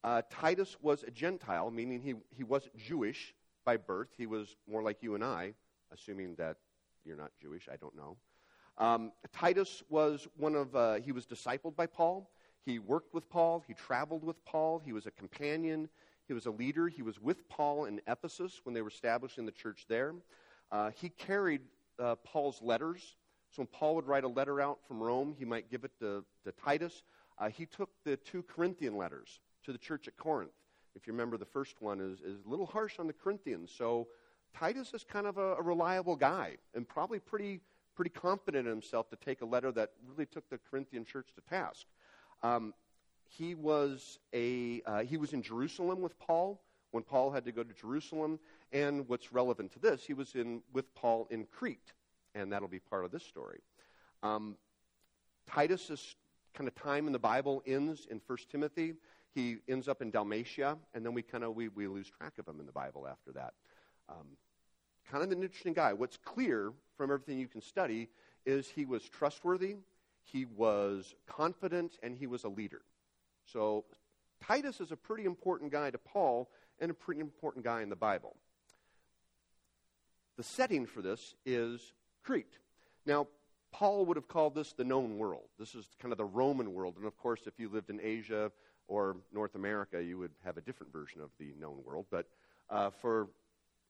Uh, 0.04 0.22
Titus 0.30 0.76
was 0.82 1.04
a 1.04 1.12
Gentile, 1.12 1.72
meaning 1.72 2.02
he, 2.02 2.16
he 2.36 2.44
wasn't 2.44 2.76
Jewish 2.78 3.34
by 3.66 3.78
birth. 3.78 4.10
He 4.18 4.26
was 4.26 4.56
more 4.70 4.84
like 4.84 4.98
you 5.02 5.16
and 5.16 5.24
I, 5.24 5.54
assuming 5.94 6.36
that 6.36 6.58
you're 7.06 7.16
not 7.16 7.32
Jewish. 7.42 7.70
I 7.72 7.78
don't 7.78 7.96
know. 7.96 8.18
Um, 8.78 9.12
Titus 9.32 9.84
was 9.90 10.28
one 10.36 10.56
of, 10.56 10.76
uh, 10.76 10.96
he 10.96 11.12
was 11.12 11.26
discipled 11.26 11.76
by 11.76 11.86
Paul. 11.86 12.30
He 12.66 12.80
worked 12.80 13.14
with 13.14 13.30
Paul. 13.30 13.64
He 13.66 13.74
traveled 13.74 14.24
with 14.24 14.44
Paul. 14.46 14.82
He 14.84 14.94
was 14.94 15.06
a 15.06 15.12
companion. 15.12 15.90
He 16.28 16.34
was 16.34 16.46
a 16.48 16.52
leader. 16.52 16.88
He 16.88 17.02
was 17.02 17.20
with 17.22 17.48
Paul 17.50 17.86
in 17.86 18.02
Ephesus 18.08 18.62
when 18.64 18.74
they 18.74 18.82
were 18.82 18.90
establishing 18.90 19.46
the 19.46 19.52
church 19.52 19.86
there. 19.88 20.16
Uh, 20.72 20.92
he 21.00 21.10
carried 21.10 21.62
uh, 22.00 22.16
Paul's 22.24 22.62
letters. 22.62 23.16
So 23.52 23.62
when 23.62 23.68
Paul 23.68 23.96
would 23.96 24.08
write 24.08 24.24
a 24.24 24.30
letter 24.30 24.60
out 24.60 24.80
from 24.88 25.02
Rome, 25.02 25.36
he 25.38 25.46
might 25.46 25.70
give 25.70 25.84
it 25.84 25.92
to, 26.00 26.26
to 26.44 26.52
Titus. 26.52 27.04
Uh, 27.38 27.50
he 27.50 27.66
took 27.66 27.90
the 28.04 28.18
two 28.18 28.44
Corinthian 28.44 28.98
letters 28.98 29.40
to 29.64 29.72
the 29.72 29.78
church 29.78 30.08
at 30.08 30.18
Corinth. 30.18 30.52
If 30.96 31.08
you 31.08 31.14
remember, 31.14 31.38
the 31.38 31.46
first 31.46 31.82
one 31.82 32.00
is, 32.00 32.20
is 32.22 32.46
a 32.46 32.50
little 32.50 32.66
harsh 32.66 33.00
on 33.00 33.08
the 33.08 33.14
Corinthians. 33.14 33.72
So 33.76 34.08
Titus 34.58 34.94
is 34.94 35.04
kind 35.04 35.26
of 35.26 35.38
a, 35.38 35.56
a 35.56 35.62
reliable 35.62 36.16
guy 36.16 36.58
and 36.76 36.88
probably 36.88 37.20
pretty, 37.20 37.62
pretty 37.96 38.12
confident 38.12 38.68
in 38.68 38.72
himself 38.72 39.10
to 39.10 39.16
take 39.16 39.42
a 39.42 39.46
letter 39.46 39.72
that 39.72 39.92
really 40.08 40.26
took 40.26 40.50
the 40.50 40.60
Corinthian 40.70 41.06
church 41.06 41.30
to 41.36 41.42
task. 41.50 41.88
Um, 42.44 42.74
he 43.26 43.56
was 43.56 44.20
a 44.34 44.82
uh, 44.86 45.00
he 45.00 45.18
was 45.18 45.34
in 45.34 45.42
Jerusalem 45.42 46.02
with 46.02 46.20
Paul 46.20 46.62
when 46.94 47.04
Paul 47.04 47.32
had 47.32 47.44
to 47.46 47.52
go 47.52 47.64
to 47.64 47.74
Jerusalem, 47.74 48.40
and 48.72 49.10
what's 49.10 49.34
relevant 49.34 49.72
to 49.74 49.80
this, 49.80 50.04
he 50.06 50.14
was 50.14 50.36
in 50.36 50.62
with 50.74 50.94
Paul 50.94 51.28
in 51.32 51.46
Crete, 51.46 51.92
and 52.36 52.54
that'll 52.54 52.68
be 52.68 52.80
part 52.80 53.04
of 53.04 53.10
this 53.10 53.24
story. 53.24 53.62
Um, 54.22 54.58
Titus's 55.48 56.16
kind 56.54 56.68
of 56.68 56.76
time 56.76 57.08
in 57.08 57.14
the 57.14 57.20
Bible 57.20 57.64
ends 57.66 58.06
in 58.12 58.22
1 58.28 58.38
Timothy 58.52 58.94
he 59.34 59.58
ends 59.68 59.88
up 59.88 60.02
in 60.02 60.12
Dalmatia, 60.12 60.78
and 60.94 61.06
then 61.06 61.14
we 61.14 61.22
kind 61.22 61.44
of 61.44 61.56
we, 61.56 61.68
we 61.70 61.88
lose 61.88 62.10
track 62.10 62.34
of 62.38 62.48
him 62.48 62.60
in 62.60 62.66
the 62.66 62.72
Bible 62.72 63.08
after 63.08 63.32
that. 63.34 63.54
Um, 64.10 64.38
kind 65.10 65.24
of 65.24 65.32
an 65.32 65.42
interesting 65.42 65.74
guy. 65.74 65.94
What's 65.94 66.18
clear 66.18 66.74
from 66.98 67.12
everything 67.12 67.40
you 67.40 67.48
can 67.48 67.62
study 67.62 68.10
is 68.46 68.68
he 68.68 68.86
was 68.86 69.04
trustworthy, 69.04 69.76
he 70.24 70.46
was 70.46 71.16
confident, 71.28 71.98
and 72.04 72.16
he 72.16 72.28
was 72.28 72.44
a 72.44 72.50
leader. 72.50 72.82
So 73.46 73.86
Titus 74.42 74.80
is 74.82 74.92
a 74.92 74.98
pretty 74.98 75.26
important 75.26 75.72
guy 75.72 75.90
to 75.90 75.98
Paul 75.98 76.50
and 76.80 76.92
a 76.92 76.94
pretty 76.94 77.22
important 77.22 77.64
guy 77.64 77.82
in 77.82 77.90
the 77.90 77.96
Bible. 77.96 78.36
The 80.38 80.44
setting 80.44 80.86
for 80.86 81.02
this 81.02 81.36
is 81.46 81.94
Crete. 82.24 82.58
Now, 83.06 83.28
Paul 83.72 84.06
would 84.06 84.18
have 84.18 84.28
called 84.28 84.56
this 84.56 84.74
the 84.74 84.84
known 84.84 85.18
world. 85.18 85.50
This 85.58 85.76
is 85.76 85.88
kind 86.00 86.12
of 86.12 86.18
the 86.18 86.26
Roman 86.26 86.74
world. 86.74 86.96
And 86.98 87.06
of 87.06 87.18
course, 87.18 87.42
if 87.46 87.60
you 87.60 87.70
lived 87.70 87.90
in 87.90 88.00
Asia, 88.02 88.52
or 88.88 89.18
North 89.32 89.56
America, 89.56 90.04
you 90.04 90.18
would 90.18 90.32
have 90.44 90.58
a 90.58 90.62
different 90.62 90.92
version 90.92 91.22
of 91.22 91.30
the 91.40 91.54
known 91.60 91.78
world. 91.86 92.06
But 92.12 92.28
uh, 92.70 92.90
for 92.90 93.28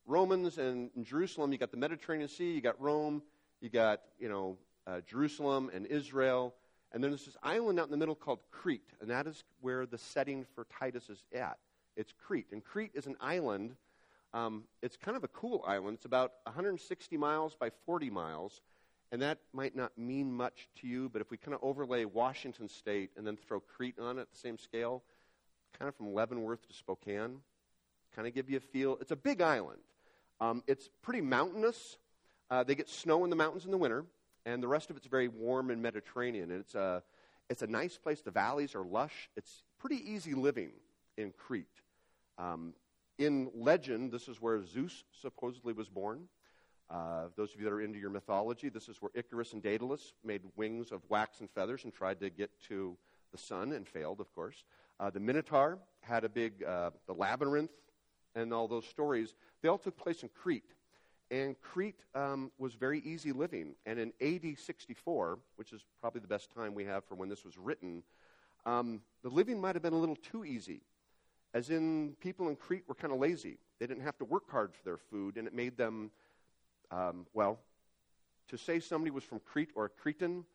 Romans 0.05 0.57
and 0.57 0.89
Jerusalem, 1.03 1.51
you 1.51 1.57
got 1.57 1.71
the 1.71 1.77
Mediterranean 1.77 2.29
Sea, 2.29 2.53
you 2.53 2.61
got 2.61 2.79
Rome, 2.81 3.21
you 3.61 3.69
got 3.69 4.01
you 4.19 4.29
know 4.29 4.57
uh, 4.87 5.01
Jerusalem 5.07 5.69
and 5.73 5.85
Israel, 5.85 6.53
and 6.91 7.03
then 7.03 7.11
there's 7.11 7.25
this 7.25 7.37
island 7.41 7.79
out 7.79 7.85
in 7.85 7.91
the 7.91 7.97
middle 7.97 8.15
called 8.15 8.39
Crete, 8.51 8.89
and 9.01 9.09
that 9.09 9.27
is 9.27 9.43
where 9.61 9.85
the 9.85 9.97
setting 9.97 10.45
for 10.55 10.65
Titus 10.79 11.09
is 11.09 11.23
at. 11.33 11.57
It's 11.95 12.13
Crete, 12.25 12.47
and 12.51 12.63
Crete 12.63 12.91
is 12.93 13.07
an 13.07 13.15
island. 13.21 13.75
Um, 14.33 14.63
it's 14.81 14.97
kind 14.97 15.15
of 15.15 15.23
a 15.23 15.27
cool 15.27 15.63
island. 15.65 15.97
It's 15.97 16.05
about 16.05 16.33
160 16.43 17.17
miles 17.17 17.55
by 17.55 17.69
40 17.85 18.09
miles, 18.09 18.61
and 19.13 19.21
that 19.21 19.37
might 19.53 19.75
not 19.75 19.95
mean 19.95 20.33
much 20.33 20.67
to 20.81 20.87
you, 20.87 21.07
but 21.07 21.21
if 21.21 21.29
we 21.29 21.37
kind 21.37 21.53
of 21.53 21.59
overlay 21.61 22.03
Washington 22.03 22.67
State 22.67 23.11
and 23.15 23.25
then 23.25 23.37
throw 23.37 23.59
Crete 23.59 23.99
on 23.99 24.17
it 24.17 24.21
at 24.21 24.31
the 24.31 24.37
same 24.37 24.57
scale, 24.57 25.03
kind 25.77 25.87
of 25.87 25.95
from 25.95 26.15
Leavenworth 26.15 26.67
to 26.67 26.73
Spokane, 26.73 27.37
kind 28.15 28.27
of 28.27 28.33
give 28.33 28.49
you 28.49 28.57
a 28.57 28.59
feel. 28.59 28.97
It's 29.01 29.11
a 29.11 29.15
big 29.15 29.39
island. 29.39 29.81
Um, 30.41 30.63
it's 30.65 30.89
pretty 31.03 31.21
mountainous. 31.21 31.99
Uh, 32.49 32.63
they 32.63 32.73
get 32.73 32.89
snow 32.89 33.23
in 33.23 33.29
the 33.29 33.35
mountains 33.35 33.65
in 33.65 33.71
the 33.71 33.77
winter, 33.77 34.03
and 34.47 34.63
the 34.63 34.67
rest 34.67 34.89
of 34.89 34.97
it's 34.97 35.05
very 35.05 35.27
warm 35.27 35.69
and 35.69 35.79
Mediterranean. 35.79 36.49
And 36.49 36.61
it's 36.61 36.73
a, 36.73 37.03
it's 37.51 37.61
a 37.61 37.67
nice 37.67 37.99
place. 37.99 38.21
The 38.21 38.31
valleys 38.31 38.73
are 38.73 38.83
lush. 38.83 39.29
It's 39.37 39.61
pretty 39.77 40.11
easy 40.11 40.33
living 40.33 40.71
in 41.19 41.33
Crete. 41.37 41.67
Um, 42.39 42.73
in 43.19 43.51
legend, 43.53 44.11
this 44.11 44.27
is 44.27 44.41
where 44.41 44.65
Zeus 44.65 45.03
supposedly 45.21 45.73
was 45.73 45.87
born. 45.87 46.29
Uh, 46.89 47.27
those 47.35 47.53
of 47.53 47.59
you 47.59 47.65
that 47.65 47.73
are 47.73 47.81
into 47.81 47.99
your 47.99 48.09
mythology, 48.09 48.69
this 48.69 48.87
is 48.87 49.01
where 49.01 49.11
Icarus 49.15 49.53
and 49.53 49.63
Daedalus 49.63 50.13
made 50.23 50.41
wings 50.55 50.91
of 50.91 51.01
wax 51.09 51.39
and 51.39 51.49
feathers 51.49 51.83
and 51.83 51.93
tried 51.93 52.19
to 52.19 52.29
get 52.29 52.51
to 52.67 52.97
the 53.31 53.37
sun 53.37 53.71
and 53.71 53.87
failed, 53.87 54.19
of 54.19 54.33
course. 54.33 54.63
Uh, 54.99 55.09
the 55.09 55.19
Minotaur 55.19 55.79
had 56.01 56.23
a 56.23 56.29
big, 56.29 56.63
uh, 56.63 56.91
the 57.07 57.13
labyrinth 57.13 57.71
and 58.35 58.53
all 58.53 58.67
those 58.67 58.85
stories, 58.85 59.35
they 59.61 59.69
all 59.69 59.77
took 59.77 59.97
place 59.97 60.23
in 60.23 60.29
Crete. 60.29 60.73
And 61.31 61.59
Crete 61.61 62.03
um, 62.13 62.51
was 62.59 62.75
very 62.75 62.99
easy 62.99 63.31
living. 63.31 63.75
And 63.85 63.97
in 63.97 64.13
AD 64.21 64.59
64, 64.59 65.39
which 65.55 65.73
is 65.73 65.81
probably 65.99 66.21
the 66.21 66.27
best 66.27 66.51
time 66.53 66.75
we 66.75 66.85
have 66.85 67.03
for 67.05 67.15
when 67.15 67.29
this 67.29 67.43
was 67.43 67.57
written, 67.57 68.03
um, 68.65 69.01
the 69.23 69.29
living 69.29 69.59
might 69.59 69.75
have 69.75 69.81
been 69.81 69.93
a 69.93 69.99
little 69.99 70.15
too 70.15 70.45
easy. 70.45 70.81
As 71.53 71.69
in, 71.69 72.15
people 72.19 72.49
in 72.49 72.55
Crete 72.55 72.83
were 72.87 72.95
kind 72.95 73.13
of 73.13 73.19
lazy. 73.19 73.57
They 73.79 73.87
didn't 73.87 74.03
have 74.03 74.17
to 74.19 74.25
work 74.25 74.49
hard 74.49 74.73
for 74.73 74.83
their 74.83 74.97
food, 74.97 75.37
and 75.37 75.47
it 75.47 75.53
made 75.53 75.77
them, 75.77 76.11
um, 76.91 77.25
well, 77.33 77.59
to 78.49 78.57
say 78.57 78.79
somebody 78.79 79.11
was 79.11 79.23
from 79.23 79.39
Crete 79.39 79.71
or 79.75 79.85
a 79.85 79.89
Cretan 79.89 80.45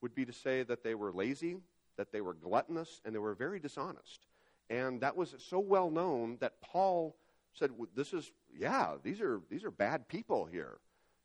would 0.00 0.14
be 0.14 0.24
to 0.24 0.32
say 0.32 0.62
that 0.62 0.84
they 0.84 0.94
were 0.94 1.12
lazy, 1.12 1.56
that 1.96 2.12
they 2.12 2.20
were 2.20 2.34
gluttonous, 2.34 3.00
and 3.04 3.14
they 3.14 3.18
were 3.18 3.34
very 3.34 3.58
dishonest. 3.58 4.26
And 4.70 5.00
that 5.00 5.16
was 5.16 5.34
so 5.38 5.58
well 5.58 5.90
known 5.90 6.36
that 6.40 6.60
Paul 6.60 7.16
said, 7.54 7.72
"This 7.94 8.12
is 8.12 8.30
yeah, 8.56 8.94
these 9.02 9.20
are 9.20 9.40
these 9.50 9.64
are 9.64 9.70
bad 9.70 10.08
people 10.08 10.44
here." 10.44 10.78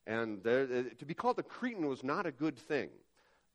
And 0.05 0.43
to 0.43 1.05
be 1.05 1.13
called 1.13 1.39
a 1.39 1.43
Cretan 1.43 1.87
was 1.87 2.03
not 2.03 2.25
a 2.25 2.31
good 2.31 2.57
thing 2.57 2.89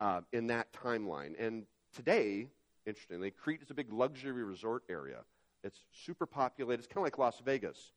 uh, 0.01 0.23
in 0.33 0.47
that 0.47 0.73
timeline. 0.73 1.35
And 1.39 1.67
today, 1.95 2.49
interestingly, 2.87 3.31
Crete 3.31 3.63
is 3.63 3.71
a 3.71 3.75
big 3.75 3.93
luxury 3.93 4.45
resort 4.45 4.85
area. 4.89 5.25
It's 5.65 5.79
super 5.93 6.27
populated. 6.27 6.81
It's 6.81 6.87
kind 6.87 6.99
of 6.99 7.05
like 7.05 7.19
Las 7.19 7.41
Vegas. 7.45 7.93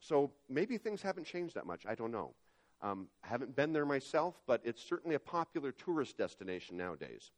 So 0.00 0.30
maybe 0.48 0.78
things 0.78 1.02
haven't 1.02 1.24
changed 1.24 1.54
that 1.54 1.66
much. 1.66 1.86
I 1.86 1.94
don't 1.94 2.12
know. 2.12 2.34
Um, 2.82 3.08
I 3.24 3.28
haven't 3.28 3.56
been 3.56 3.72
there 3.72 3.86
myself, 3.86 4.40
but 4.46 4.60
it's 4.64 4.82
certainly 4.82 5.16
a 5.16 5.20
popular 5.20 5.72
tourist 5.72 6.18
destination 6.18 6.76
nowadays. 6.76 7.30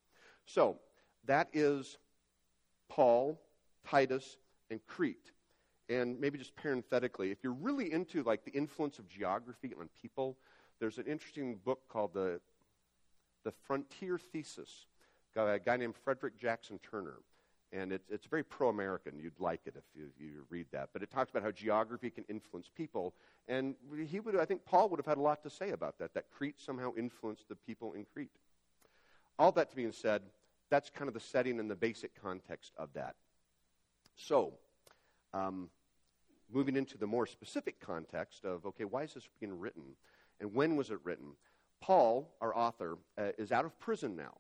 So 0.47 0.79
that 1.27 1.49
is 1.53 1.99
Paul, 2.89 3.41
Titus, 3.87 4.37
and 4.71 4.81
Crete. 4.87 5.33
And 5.89 6.21
maybe 6.21 6.37
just 6.39 6.55
parenthetically, 6.57 7.31
if 7.31 7.39
you're 7.43 7.53
really 7.53 7.93
into 7.93 8.23
like 8.23 8.45
the 8.45 8.51
influence 8.51 8.99
of 8.99 9.09
geography 9.09 9.73
on 9.79 9.89
people, 10.03 10.37
there's 10.81 10.99
an 10.99 11.07
interesting 11.07 11.57
book 11.65 11.81
called 11.89 12.13
the 12.15 12.41
the 13.45 13.53
Frontier 13.67 14.19
Thesis, 14.19 14.87
by 15.35 15.55
a 15.55 15.59
guy 15.59 15.77
named 15.77 15.95
Frederick 15.97 16.39
Jackson 16.39 16.79
Turner. 16.81 17.19
And 17.73 17.93
it's, 17.93 18.09
it's 18.11 18.27
very 18.27 18.43
pro 18.43 18.71
American. 18.71 19.19
You'd 19.19 19.39
like 19.39 19.61
it 19.67 19.75
if 19.77 19.85
you, 19.95 20.07
you 20.19 20.47
read 20.49 20.67
that. 20.73 20.89
But 20.93 21.03
it 21.03 21.11
talks 21.11 21.31
about 21.31 21.43
how 21.43 21.51
geography 21.51 22.09
can 22.09 22.25
influence 22.29 22.71
people. 22.75 23.15
And 23.47 23.75
he 24.07 24.21
would, 24.21 24.37
I 24.37 24.47
think 24.47 24.65
Paul 24.65 24.89
would 24.89 24.99
have 24.99 25.07
had 25.07 25.19
a 25.19 25.23
lot 25.23 25.43
to 25.43 25.51
say 25.51 25.71
about 25.71 25.99
that, 25.99 26.15
that 26.15 26.25
Crete 26.31 26.59
somehow 26.59 26.93
influenced 26.97 27.49
the 27.49 27.57
people 27.57 27.93
in 27.93 28.07
Crete. 28.13 28.31
All 29.39 29.53
that 29.53 29.75
being 29.75 29.93
said, 29.93 30.23
that's 30.71 30.91
kind 30.91 31.09
of 31.09 31.15
the 31.15 31.21
setting 31.21 31.61
and 31.61 31.71
the 31.71 31.77
basic 31.77 32.21
context 32.21 32.73
of 32.79 32.93
that. 32.95 33.17
So, 34.17 34.55
um, 35.35 35.69
moving 36.53 36.77
into 36.77 36.99
the 36.99 37.07
more 37.07 37.27
specific 37.27 37.81
context 37.81 38.45
of, 38.45 38.65
okay, 38.67 38.85
why 38.85 39.03
is 39.03 39.15
this 39.15 39.29
being 39.41 39.59
written? 39.59 39.83
And 40.41 40.55
when 40.55 40.77
was 40.77 40.91
it 40.91 40.99
written? 41.05 41.33
Paul, 41.81 42.35
our 42.41 42.57
author, 42.57 42.99
uh, 43.17 43.31
is 43.39 43.53
out 43.53 43.65
of 43.65 43.79
prison. 43.79 44.17
Now, 44.17 44.35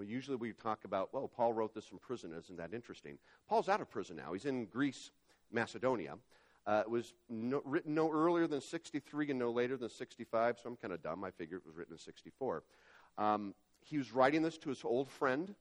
usually 0.00 0.36
we 0.36 0.52
talk 0.52 0.84
about, 0.84 1.12
well, 1.12 1.28
Paul 1.28 1.52
wrote 1.52 1.74
this 1.74 1.86
from 1.86 1.98
prison. 1.98 2.32
Isn't 2.32 2.56
that 2.56 2.72
interesting? 2.72 3.18
Paul's 3.48 3.68
out 3.68 3.80
of 3.80 3.90
prison 3.90 4.16
now. 4.16 4.32
He's 4.32 4.46
in 4.46 4.66
Greece, 4.66 5.10
Macedonia. 5.50 6.16
Uh, 6.66 6.82
it 6.84 6.90
was 6.90 7.12
no, 7.28 7.60
written 7.64 7.94
no 7.94 8.10
earlier 8.10 8.46
than 8.46 8.60
63 8.60 9.30
and 9.30 9.38
no 9.38 9.50
later 9.50 9.76
than 9.76 9.88
65, 9.88 10.58
so 10.62 10.68
I'm 10.68 10.76
kind 10.76 10.92
of 10.92 11.02
dumb. 11.02 11.24
I 11.24 11.30
figure 11.30 11.56
it 11.56 11.66
was 11.66 11.76
written 11.76 11.94
in 11.94 11.98
64. 11.98 12.62
Um, 13.18 13.54
he 13.80 13.98
was 13.98 14.12
writing 14.12 14.42
this 14.42 14.58
to 14.58 14.68
his 14.68 14.84
old 14.84 15.08
friend, 15.08 15.54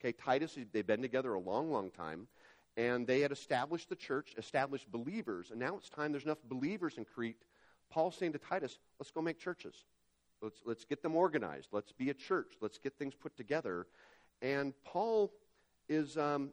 okay, 0.00 0.12
Titus. 0.12 0.58
They'd 0.72 0.86
been 0.86 1.00
together 1.00 1.32
a 1.32 1.40
long, 1.40 1.72
long 1.72 1.90
time, 1.90 2.28
and 2.76 3.06
they 3.06 3.20
had 3.20 3.32
established 3.32 3.88
the 3.88 3.96
church, 3.96 4.34
established 4.36 4.92
believers, 4.92 5.50
and 5.50 5.58
now 5.58 5.76
it's 5.76 5.88
time 5.88 6.12
there's 6.12 6.24
enough 6.24 6.42
believers 6.46 6.98
in 6.98 7.06
Crete. 7.06 7.42
Paul's 7.90 8.16
saying 8.16 8.32
to 8.32 8.38
Titus, 8.38 8.78
let's 9.00 9.10
go 9.10 9.22
make 9.22 9.38
churches. 9.38 9.84
Let's, 10.44 10.60
let's 10.66 10.84
get 10.84 11.02
them 11.02 11.16
organized. 11.16 11.68
Let's 11.72 11.90
be 11.92 12.10
a 12.10 12.14
church. 12.14 12.52
Let's 12.60 12.76
get 12.76 12.98
things 12.98 13.14
put 13.14 13.34
together. 13.34 13.86
And 14.42 14.74
Paul 14.84 15.32
is 15.88 16.18
um, 16.18 16.50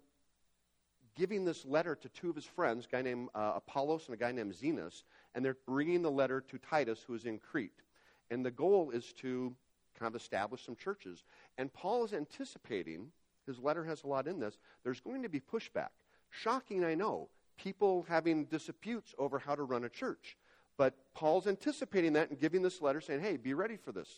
giving 1.13 1.43
this 1.43 1.65
letter 1.65 1.95
to 1.95 2.07
two 2.07 2.29
of 2.29 2.36
his 2.38 2.45
friends, 2.45 2.86
a 2.86 2.95
guy 2.95 3.01
named 3.01 3.27
uh, 3.36 3.51
Apollos 3.57 4.05
and 4.05 4.13
a 4.13 4.17
guy 4.17 4.31
named 4.31 4.53
Zenas, 4.53 5.03
and 5.36 5.43
they're 5.43 5.57
bringing 5.67 6.01
the 6.01 6.10
letter 6.10 6.39
to 6.39 6.57
Titus, 6.57 7.03
who 7.05 7.13
is 7.15 7.25
in 7.25 7.38
Crete. 7.38 7.81
And 8.29 8.45
the 8.45 8.51
goal 8.51 8.91
is 8.91 9.12
to 9.19 9.53
kind 10.00 10.07
of 10.07 10.19
establish 10.19 10.65
some 10.65 10.77
churches. 10.77 11.25
And 11.57 11.71
Paul 11.74 12.05
is 12.05 12.13
anticipating, 12.13 13.07
his 13.45 13.60
letter 13.60 13.83
has 13.83 14.05
a 14.05 14.07
lot 14.07 14.25
in 14.25 14.39
this, 14.39 14.57
there's 14.86 15.01
going 15.01 15.21
to 15.24 15.29
be 15.29 15.41
pushback. 15.41 15.89
Shocking, 16.29 16.86
I 16.86 16.95
know. 16.95 17.27
People 17.57 18.05
having 18.07 18.45
disputes 18.45 19.13
over 19.17 19.38
how 19.38 19.53
to 19.53 19.63
run 19.63 19.83
a 19.83 19.89
church. 19.89 20.38
But 20.82 20.96
Paul's 21.14 21.46
anticipating 21.46 22.14
that 22.14 22.32
and 22.32 22.40
giving 22.40 22.64
this 22.64 22.82
letter 22.82 23.02
saying, 23.02 23.22
hey, 23.22 23.38
be 23.38 23.54
ready 23.54 23.78
for 23.78 23.92
this. 23.92 24.10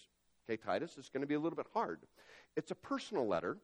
Okay, 0.50 0.56
Titus, 0.56 0.96
it's 0.98 1.10
going 1.10 1.20
to 1.20 1.28
be 1.28 1.34
a 1.34 1.40
little 1.40 1.58
bit 1.58 1.66
hard. 1.74 2.00
It's 2.56 2.72
a 2.72 2.76
personal 2.76 3.28
letter 3.28 3.58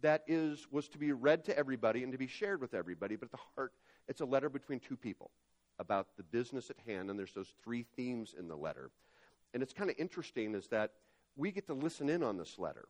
that 0.00 0.24
is, 0.26 0.66
was 0.72 0.88
to 0.88 0.98
be 0.98 1.12
read 1.12 1.44
to 1.44 1.56
everybody 1.56 2.02
and 2.02 2.10
to 2.10 2.18
be 2.18 2.26
shared 2.26 2.60
with 2.60 2.74
everybody, 2.74 3.14
but 3.14 3.26
at 3.26 3.30
the 3.30 3.38
heart, 3.54 3.72
it's 4.08 4.20
a 4.20 4.24
letter 4.24 4.48
between 4.48 4.80
two 4.80 4.96
people 4.96 5.30
about 5.78 6.08
the 6.16 6.24
business 6.24 6.70
at 6.70 6.76
hand, 6.88 7.08
and 7.08 7.16
there's 7.16 7.34
those 7.34 7.54
three 7.62 7.84
themes 7.94 8.34
in 8.36 8.48
the 8.48 8.56
letter. 8.56 8.90
And 9.54 9.62
it's 9.62 9.72
kind 9.72 9.88
of 9.88 9.94
interesting 9.96 10.56
is 10.56 10.66
that 10.70 10.90
we 11.36 11.52
get 11.52 11.68
to 11.68 11.74
listen 11.74 12.08
in 12.08 12.24
on 12.24 12.36
this 12.36 12.58
letter. 12.58 12.88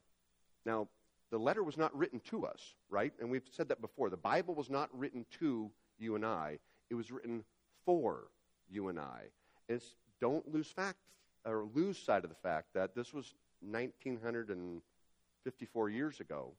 Now, 0.64 0.88
the 1.30 1.38
letter 1.38 1.62
was 1.62 1.76
not 1.76 1.94
written 1.94 2.22
to 2.30 2.46
us, 2.46 2.76
right? 2.88 3.12
And 3.20 3.30
we've 3.30 3.42
said 3.50 3.68
that 3.68 3.82
before. 3.82 4.08
The 4.08 4.16
Bible 4.16 4.54
was 4.54 4.70
not 4.70 4.88
written 4.98 5.26
to 5.38 5.70
you 5.98 6.14
and 6.14 6.24
I, 6.24 6.60
it 6.88 6.94
was 6.94 7.10
written 7.12 7.44
for 7.84 8.28
you 8.72 8.88
and 8.88 8.98
I. 8.98 9.24
Is 9.68 9.94
don't 10.20 10.52
lose 10.52 10.68
fact 10.68 10.98
or 11.44 11.66
lose 11.74 11.98
sight 11.98 12.24
of 12.24 12.30
the 12.30 12.36
fact 12.36 12.68
that 12.74 12.94
this 12.94 13.12
was 13.12 13.34
1954 13.60 15.90
years 15.90 16.20
ago 16.20 16.52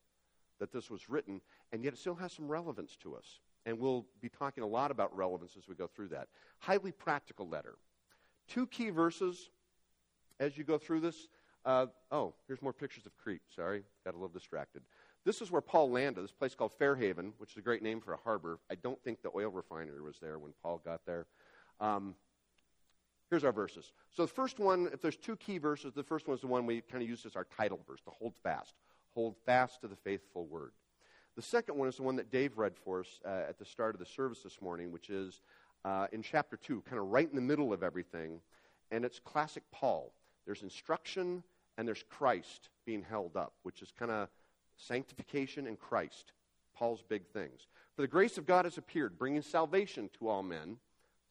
that 0.59 0.71
this 0.71 0.89
was 0.89 1.09
written, 1.09 1.41
and 1.71 1.83
yet 1.83 1.93
it 1.93 1.99
still 1.99 2.15
has 2.15 2.31
some 2.31 2.47
relevance 2.47 2.95
to 2.97 3.15
us. 3.15 3.39
And 3.65 3.79
we'll 3.79 4.05
be 4.21 4.29
talking 4.29 4.63
a 4.63 4.67
lot 4.67 4.91
about 4.91 5.15
relevance 5.15 5.55
as 5.57 5.67
we 5.67 5.75
go 5.75 5.87
through 5.87 6.09
that. 6.09 6.27
Highly 6.59 6.91
practical 6.91 7.47
letter. 7.47 7.75
Two 8.47 8.67
key 8.67 8.89
verses 8.89 9.49
as 10.39 10.57
you 10.57 10.63
go 10.63 10.77
through 10.77 10.99
this. 10.99 11.27
Uh, 11.65 11.87
oh, 12.11 12.33
here's 12.47 12.61
more 12.61 12.73
pictures 12.73 13.05
of 13.05 13.17
Crete. 13.17 13.41
Sorry, 13.55 13.83
got 14.03 14.13
a 14.13 14.17
little 14.17 14.27
distracted. 14.27 14.81
This 15.25 15.41
is 15.41 15.49
where 15.49 15.61
Paul 15.61 15.89
landed, 15.89 16.23
this 16.23 16.31
place 16.31 16.53
called 16.53 16.73
Fairhaven, 16.77 17.31
which 17.37 17.51
is 17.51 17.57
a 17.57 17.61
great 17.61 17.81
name 17.81 18.01
for 18.01 18.13
a 18.13 18.17
harbor. 18.17 18.59
I 18.69 18.75
don't 18.75 19.01
think 19.03 19.21
the 19.21 19.31
oil 19.33 19.49
refinery 19.49 20.01
was 20.01 20.17
there 20.21 20.37
when 20.37 20.51
Paul 20.61 20.81
got 20.83 21.05
there. 21.05 21.25
Um, 21.83 22.15
here's 23.29 23.43
our 23.43 23.51
verses. 23.51 23.91
So 24.09 24.21
the 24.23 24.31
first 24.31 24.57
one, 24.57 24.89
if 24.93 25.01
there's 25.01 25.17
two 25.17 25.35
key 25.35 25.57
verses, 25.57 25.93
the 25.93 26.03
first 26.03 26.27
one 26.27 26.35
is 26.35 26.41
the 26.41 26.47
one 26.47 26.65
we 26.65 26.81
kind 26.81 27.03
of 27.03 27.09
use 27.09 27.25
as 27.25 27.35
our 27.35 27.45
title 27.57 27.79
verse, 27.85 27.99
to 28.05 28.11
hold 28.11 28.33
fast. 28.41 28.75
Hold 29.13 29.35
fast 29.45 29.81
to 29.81 29.87
the 29.89 29.97
faithful 29.97 30.45
word. 30.45 30.71
The 31.35 31.41
second 31.41 31.77
one 31.77 31.89
is 31.89 31.97
the 31.97 32.03
one 32.03 32.15
that 32.15 32.31
Dave 32.31 32.57
read 32.57 32.73
for 32.77 33.01
us 33.01 33.19
uh, 33.25 33.49
at 33.49 33.59
the 33.59 33.65
start 33.65 33.95
of 33.95 33.99
the 33.99 34.05
service 34.05 34.43
this 34.43 34.61
morning, 34.61 34.91
which 34.91 35.09
is 35.09 35.41
uh, 35.83 36.07
in 36.13 36.21
chapter 36.21 36.55
2, 36.55 36.83
kind 36.87 36.99
of 36.99 37.07
right 37.07 37.29
in 37.29 37.35
the 37.35 37.41
middle 37.41 37.73
of 37.73 37.83
everything. 37.83 38.39
And 38.91 39.03
it's 39.03 39.19
classic 39.19 39.63
Paul. 39.71 40.13
There's 40.45 40.63
instruction 40.63 41.43
and 41.77 41.87
there's 41.87 42.05
Christ 42.09 42.69
being 42.85 43.01
held 43.01 43.35
up, 43.35 43.53
which 43.63 43.81
is 43.81 43.91
kind 43.97 44.11
of 44.11 44.29
sanctification 44.77 45.67
and 45.67 45.77
Christ, 45.77 46.31
Paul's 46.75 47.03
big 47.07 47.27
things. 47.27 47.67
For 47.95 48.03
the 48.03 48.07
grace 48.07 48.37
of 48.37 48.45
God 48.45 48.65
has 48.65 48.77
appeared, 48.77 49.17
bringing 49.17 49.41
salvation 49.41 50.09
to 50.19 50.29
all 50.29 50.43
men 50.43 50.77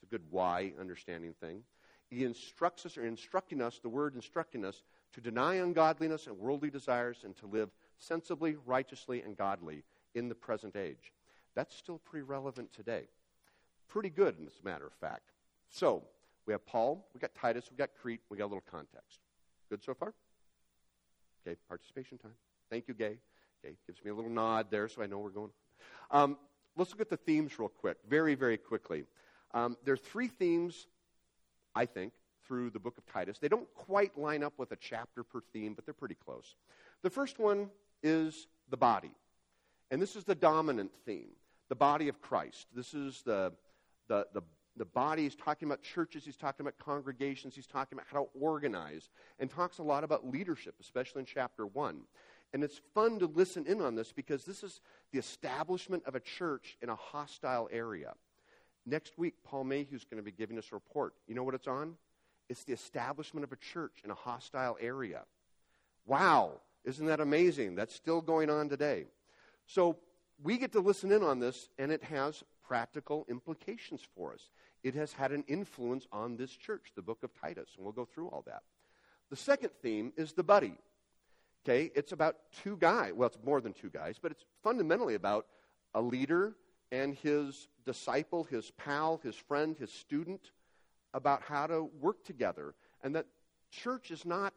it's 0.03 0.11
a 0.11 0.17
good 0.17 0.25
why 0.31 0.73
understanding 0.81 1.35
thing. 1.41 1.63
He 2.11 2.25
instructs 2.25 2.85
us, 2.85 2.99
or 2.99 3.07
instructing 3.07 3.63
us, 3.63 3.79
the 3.83 3.89
word 3.89 4.15
instructing 4.15 4.65
us, 4.65 4.83
to 5.13 5.21
deny 5.21 5.57
ungodliness 5.57 6.27
and 6.27 6.39
worldly 6.39 6.71
desires 6.71 7.23
and 7.25 7.37
to 7.39 7.47
live 7.47 7.71
sensibly, 7.99 8.57
righteously, 8.67 9.23
and 9.23 9.37
godly 9.37 9.85
in 10.15 10.29
the 10.29 10.35
present 10.35 10.77
age. 10.77 11.13
That's 11.55 11.75
still 11.75 11.99
pretty 11.99 12.25
relevant 12.25 12.73
today. 12.73 13.05
Pretty 13.89 14.11
good, 14.11 14.37
as 14.47 14.59
a 14.61 14.65
matter 14.65 14.87
of 14.87 14.93
fact. 14.95 15.31
So, 15.69 16.03
we 16.47 16.53
have 16.53 16.67
Paul, 16.67 17.07
we 17.15 17.21
got 17.21 17.35
Titus, 17.35 17.69
we 17.71 17.77
got 17.77 17.91
Crete, 18.01 18.21
we 18.29 18.37
got 18.37 18.45
a 18.45 18.53
little 18.53 18.65
context. 18.71 19.21
Good 19.71 19.85
so 19.85 19.95
far? 19.95 20.13
Okay, 21.47 21.57
participation 21.69 22.19
time. 22.19 22.33
Thank 22.71 22.89
you, 22.89 22.95
Gay. 22.95 23.19
Okay, 23.65 23.77
gives 23.87 24.05
me 24.05 24.11
a 24.11 24.15
little 24.15 24.31
nod 24.31 24.67
there 24.71 24.89
so 24.89 25.03
I 25.03 25.07
know 25.07 25.19
we're 25.19 25.31
going. 25.31 25.51
Um, 26.11 26.37
let's 26.77 26.91
look 26.91 27.01
at 27.01 27.11
the 27.11 27.17
themes 27.17 27.59
real 27.59 27.69
quick, 27.69 27.97
very, 28.09 28.35
very 28.35 28.57
quickly. 28.57 29.05
Um, 29.55 29.77
there 29.85 29.95
are 29.95 29.99
three 29.99 30.29
themes, 30.29 30.87
I 31.75 31.87
think, 31.87 32.13
through 32.47 32.71
the 32.71 32.79
book 32.79 32.99
of 32.99 33.07
Titus. 33.07 33.39
They 33.39 33.49
don't 33.49 33.73
quite 33.75 34.19
line 34.19 34.43
up 34.43 34.55
with 34.59 34.73
a 34.73 34.77
chapter 34.77 35.23
per 35.23 35.41
theme, 35.53 35.75
but 35.75 35.85
they're 35.85 35.95
pretty 35.95 36.17
close. 36.17 36.57
The 37.03 37.11
first 37.11 37.39
one 37.39 37.71
is 38.03 38.49
the 38.71 38.77
body. 38.77 39.13
And 39.91 40.01
this 40.01 40.17
is 40.17 40.25
the 40.25 40.35
dominant 40.35 40.91
theme 41.05 41.31
the 41.69 41.77
body 41.77 42.09
of 42.09 42.21
Christ. 42.21 42.67
This 42.75 42.93
is 42.93 43.23
the, 43.23 43.51
the, 44.07 44.27
the, 44.35 44.43
the 44.77 44.85
body. 44.85 45.23
He's 45.23 45.35
talking 45.35 45.67
about 45.67 45.83
churches, 45.83 46.23
he's 46.23 46.37
talking 46.37 46.67
about 46.67 46.77
congregations, 46.77 47.55
he's 47.55 47.67
talking 47.67 47.97
about 47.97 48.07
how 48.13 48.25
to 48.25 48.29
organize, 48.39 49.09
and 49.39 49.49
talks 49.49 49.79
a 49.79 49.83
lot 49.83 50.05
about 50.05 50.29
leadership, 50.29 50.75
especially 50.83 51.21
in 51.21 51.25
chapter 51.25 51.65
1. 51.67 52.03
And 52.53 52.63
it's 52.63 52.79
fun 52.95 53.19
to 53.21 53.27
listen 53.27 53.65
in 53.65 53.81
on 53.81 53.95
this 53.95 54.13
because 54.13 54.45
this 54.45 54.63
is 54.63 54.83
the 55.13 55.19
establishment 55.19 56.03
of 56.05 56.15
a 56.15 56.21
church 56.21 56.77
in 56.83 56.91
a 56.91 56.95
hostile 56.95 57.71
area. 57.73 58.13
Next 58.85 59.17
week, 59.17 59.35
Paul 59.45 59.65
Mayhew's 59.65 60.05
going 60.05 60.19
to 60.19 60.25
be 60.25 60.33
giving 60.33 60.59
us 60.59 60.69
a 60.73 60.75
report. 60.75 61.15
You 61.27 61.35
know 61.35 61.45
what 61.45 61.55
it's 61.55 61.69
on? 61.69 61.95
It's 62.49 62.65
the 62.65 62.73
establishment 62.73 63.45
of 63.45 63.53
a 63.53 63.57
church 63.57 64.01
in 64.05 64.11
a 64.11 64.15
hostile 64.15 64.77
area. 64.81 65.23
Wow, 66.05 66.61
isn't 66.85 67.07
that 67.07 67.21
amazing? 67.21 67.77
That's 67.77 67.95
still 67.95 68.21
going 68.21 68.51
on 68.51 68.69
today. 68.69 69.07
So 69.67 69.99
we 70.43 70.59
get 70.59 70.73
to 70.73 70.81
listen 70.81 71.13
in 71.13 71.23
on 71.23 71.39
this, 71.39 71.69
and 71.79 71.93
it 71.93 72.03
has 72.05 72.43
practical 72.67 73.25
implications 73.29 74.01
for 74.17 74.33
us. 74.33 74.51
It 74.83 74.95
has 74.95 75.13
had 75.13 75.31
an 75.31 75.45
influence 75.47 76.07
on 76.13 76.37
this 76.37 76.51
church, 76.51 76.93
the 76.97 77.03
book 77.03 77.23
of 77.23 77.31
Titus, 77.41 77.71
and 77.77 77.85
we'll 77.85 77.93
go 77.93 78.05
through 78.05 78.29
all 78.29 78.43
that. 78.47 78.63
The 79.31 79.37
second 79.37 79.71
theme 79.81 80.13
is 80.17 80.33
the 80.33 80.43
buddy. 80.43 80.75
Okay, 81.65 81.93
it's 81.95 82.11
about 82.11 82.37
two 82.65 82.77
guys. 82.77 83.13
Well, 83.15 83.29
it's 83.29 83.39
more 83.45 83.61
than 83.61 83.73
two 83.73 83.91
guys, 83.91 84.17
but 84.21 84.33
it's 84.33 84.45
fundamentally 84.65 85.15
about 85.15 85.47
a 85.95 86.03
leader 86.03 86.55
and 86.93 87.15
his 87.15 87.69
disciple, 87.85 88.45
his 88.45 88.71
pal, 88.73 89.19
his 89.25 89.35
friend, 89.35 89.77
his 89.79 89.91
student, 89.91 90.53
about 91.15 91.43
how 91.43 91.67
to 91.67 91.91
work 92.01 92.23
together. 92.25 92.75
And 93.03 93.17
that 93.17 93.27
church 93.71 94.11
is 94.11 94.25
not 94.25 94.53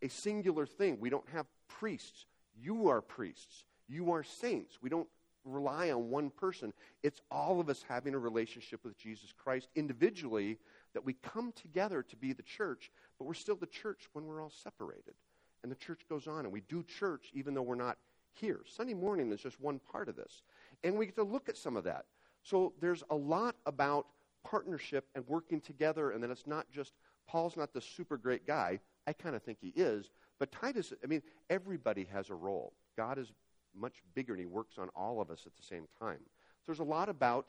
a 0.00 0.08
singular 0.08 0.64
thing. 0.64 0.98
We 1.00 1.10
don't 1.10 1.28
have 1.30 1.46
priests. 1.68 2.26
You 2.56 2.88
are 2.88 3.02
priests. 3.02 3.64
You 3.88 4.12
are 4.12 4.22
saints. 4.22 4.78
We 4.80 4.88
don't 4.88 5.08
rely 5.44 5.90
on 5.90 6.08
one 6.08 6.30
person. 6.30 6.72
It's 7.02 7.20
all 7.30 7.60
of 7.60 7.68
us 7.68 7.84
having 7.86 8.14
a 8.14 8.18
relationship 8.18 8.84
with 8.84 8.96
Jesus 8.96 9.34
Christ 9.36 9.68
individually 9.74 10.58
that 10.94 11.04
we 11.04 11.14
come 11.14 11.52
together 11.52 12.02
to 12.02 12.16
be 12.16 12.32
the 12.32 12.42
church, 12.42 12.90
but 13.18 13.26
we're 13.26 13.34
still 13.34 13.56
the 13.56 13.66
church 13.66 14.08
when 14.12 14.26
we're 14.26 14.40
all 14.40 14.52
separated. 14.62 15.14
And 15.62 15.72
the 15.72 15.76
church 15.76 16.02
goes 16.08 16.26
on, 16.26 16.44
and 16.44 16.52
we 16.52 16.60
do 16.62 16.82
church 16.84 17.30
even 17.34 17.52
though 17.52 17.62
we're 17.62 17.74
not 17.74 17.98
here. 18.34 18.60
Sunday 18.66 18.94
morning 18.94 19.32
is 19.32 19.40
just 19.40 19.60
one 19.60 19.80
part 19.90 20.08
of 20.08 20.16
this. 20.16 20.42
And 20.84 20.96
we 20.96 21.06
get 21.06 21.16
to 21.16 21.24
look 21.24 21.48
at 21.48 21.56
some 21.56 21.76
of 21.76 21.84
that. 21.84 22.04
So 22.42 22.74
there's 22.80 23.02
a 23.10 23.16
lot 23.16 23.56
about 23.66 24.06
partnership 24.44 25.06
and 25.14 25.26
working 25.26 25.60
together, 25.60 26.10
and 26.10 26.22
then 26.22 26.30
it's 26.30 26.46
not 26.46 26.70
just 26.70 26.92
Paul's 27.26 27.56
not 27.56 27.72
the 27.72 27.80
super 27.80 28.16
great 28.18 28.46
guy. 28.46 28.78
I 29.06 29.14
kind 29.14 29.34
of 29.34 29.42
think 29.42 29.58
he 29.60 29.72
is. 29.74 30.10
But 30.38 30.52
Titus, 30.52 30.92
I 31.02 31.06
mean, 31.06 31.22
everybody 31.48 32.06
has 32.12 32.28
a 32.30 32.34
role. 32.34 32.74
God 32.96 33.18
is 33.18 33.32
much 33.74 34.02
bigger, 34.14 34.34
and 34.34 34.40
he 34.40 34.46
works 34.46 34.78
on 34.78 34.90
all 34.94 35.20
of 35.20 35.30
us 35.30 35.44
at 35.46 35.56
the 35.56 35.62
same 35.62 35.86
time. 35.98 36.20
So 36.20 36.62
there's 36.66 36.80
a 36.80 36.84
lot 36.84 37.08
about 37.08 37.46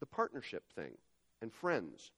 the 0.00 0.06
partnership 0.06 0.64
thing 0.74 0.92
and 1.40 1.52
friends. 1.52 2.10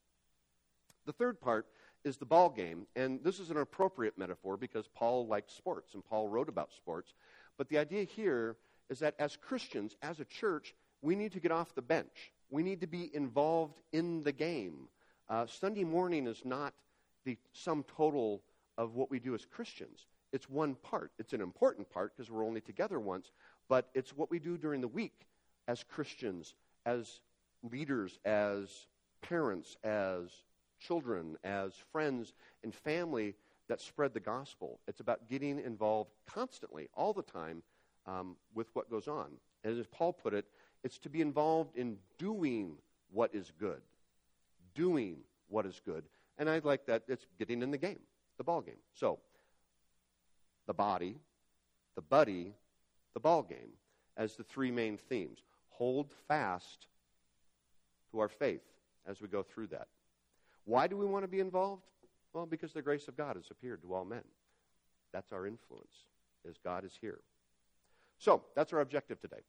The 1.05 1.13
third 1.13 1.41
part 1.41 1.67
is 2.05 2.17
the 2.17 2.25
ball 2.25 2.49
game, 2.49 2.87
and 2.97 3.23
this 3.23 3.39
is 3.39 3.51
an 3.51 3.59
appropriate 3.59 4.17
metaphor 4.17 4.57
because 4.57 4.89
Paul 4.89 5.27
liked 5.27 5.51
sports 5.51 5.95
and 5.95 6.05
Paul 6.05 6.29
wrote 6.29 6.49
about 6.49 6.73
sports. 6.73 7.13
But 7.59 7.69
the 7.69 7.79
idea 7.79 8.05
here 8.05 8.57
is 8.91 8.99
that 9.01 9.15
as 9.19 9.37
Christians, 9.37 9.97
as 10.03 10.21
a 10.21 10.25
church, 10.25 10.75
we 11.03 11.15
need 11.15 11.33
to 11.33 11.41
get 11.41 11.53
off 11.53 11.75
the 11.75 11.83
bench. 11.83 12.33
We 12.51 12.63
need 12.63 12.81
to 12.81 12.87
be 12.87 13.15
involved 13.15 13.81
in 13.93 14.23
the 14.23 14.33
game. 14.33 14.89
Uh, 15.29 15.47
Sunday 15.47 15.85
morning 15.85 16.27
is 16.27 16.43
not 16.45 16.75
the 17.25 17.37
sum 17.53 17.85
total 17.97 18.43
of 18.77 18.95
what 18.95 19.11
we 19.11 19.19
do 19.19 19.35
as 19.35 19.45
Christians. 19.45 20.07
It's 20.33 20.51
one 20.51 20.75
part. 20.75 21.13
It's 21.19 21.33
an 21.33 21.41
important 21.41 21.89
part 21.89 22.13
because 22.17 22.31
we're 22.31 22.45
only 22.45 22.61
together 22.61 22.99
once, 23.01 23.31
but 23.69 23.89
it's 23.95 24.17
what 24.17 24.31
we 24.31 24.39
do 24.39 24.59
during 24.59 24.81
the 24.81 24.89
week 24.89 25.27
as 25.69 25.85
Christians, 25.85 26.55
as 26.85 27.21
leaders, 27.71 28.19
as 28.25 28.69
parents, 29.23 29.77
as 29.85 30.31
children, 30.79 31.37
as 31.45 31.73
friends 31.93 32.35
and 32.63 32.75
family 32.75 33.35
that 33.69 33.81
spread 33.81 34.13
the 34.13 34.21
gospel. 34.21 34.81
It's 34.87 35.01
about 35.01 35.29
getting 35.29 35.59
involved 35.59 36.11
constantly, 36.27 36.89
all 36.95 37.13
the 37.13 37.23
time, 37.23 37.63
um, 38.07 38.37
with 38.55 38.69
what 38.75 38.91
goes 38.91 39.09
on. 39.09 39.27
And 39.63 39.79
as 39.79 39.87
Paul 39.87 40.13
put 40.13 40.35
it, 40.35 40.47
it's 40.83 40.99
to 40.99 41.09
be 41.09 41.21
involved 41.21 41.77
in 41.77 41.97
doing 42.19 42.77
what 43.11 43.35
is 43.35 43.53
good. 43.59 43.81
Doing 44.75 45.19
what 45.49 45.67
is 45.67 45.81
good. 45.85 46.05
And 46.39 46.51
I 46.51 46.61
like 46.63 46.87
that 46.87 47.05
it's 47.09 47.27
getting 47.39 47.63
in 47.63 47.71
the 47.71 47.79
game, 47.79 48.01
the 48.39 48.45
ball 48.45 48.61
game. 48.61 48.75
So, 48.93 49.19
the 50.67 50.75
body, 50.75 51.17
the 51.95 52.03
buddy, 52.03 52.55
the 53.15 53.21
ball 53.21 53.43
game 53.43 53.71
as 54.17 54.35
the 54.35 54.43
three 54.43 54.71
main 54.71 54.97
themes. 54.97 55.39
Hold 55.69 56.11
fast 56.29 56.87
to 58.11 58.21
our 58.21 58.29
faith 58.29 58.63
as 59.07 59.21
we 59.21 59.29
go 59.29 59.43
through 59.43 59.69
that. 59.69 59.89
Why 60.65 60.87
do 60.87 60.97
we 60.97 61.07
want 61.07 61.25
to 61.25 61.29
be 61.29 61.41
involved? 61.41 61.83
Well, 62.33 62.47
because 62.47 62.73
the 62.73 62.83
grace 62.83 63.09
of 63.09 63.17
God 63.17 63.37
has 63.37 63.51
appeared 63.51 63.83
to 63.83 63.95
all 63.95 64.05
men. 64.05 64.25
That's 65.13 65.33
our 65.33 65.47
influence, 65.47 65.95
as 66.49 66.57
God 66.59 66.85
is 66.85 66.93
here. 67.01 67.21
So, 68.19 68.43
that's 68.55 68.73
our 68.73 68.81
objective 68.81 69.21
today. 69.21 69.41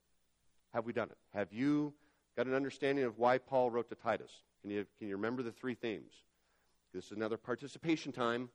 Have 0.73 0.85
we 0.85 0.93
done 0.93 1.09
it? 1.09 1.17
Have 1.33 1.53
you 1.53 1.93
got 2.35 2.47
an 2.47 2.53
understanding 2.53 3.05
of 3.05 3.17
why 3.17 3.37
Paul 3.37 3.71
wrote 3.71 3.89
to 3.89 3.95
Titus? 3.95 4.31
Can 4.61 4.71
you, 4.71 4.85
can 4.97 5.07
you 5.07 5.15
remember 5.15 5.43
the 5.43 5.51
three 5.51 5.75
themes? 5.75 6.11
This 6.93 7.05
is 7.05 7.11
another 7.11 7.37
participation 7.37 8.11
time. 8.11 8.49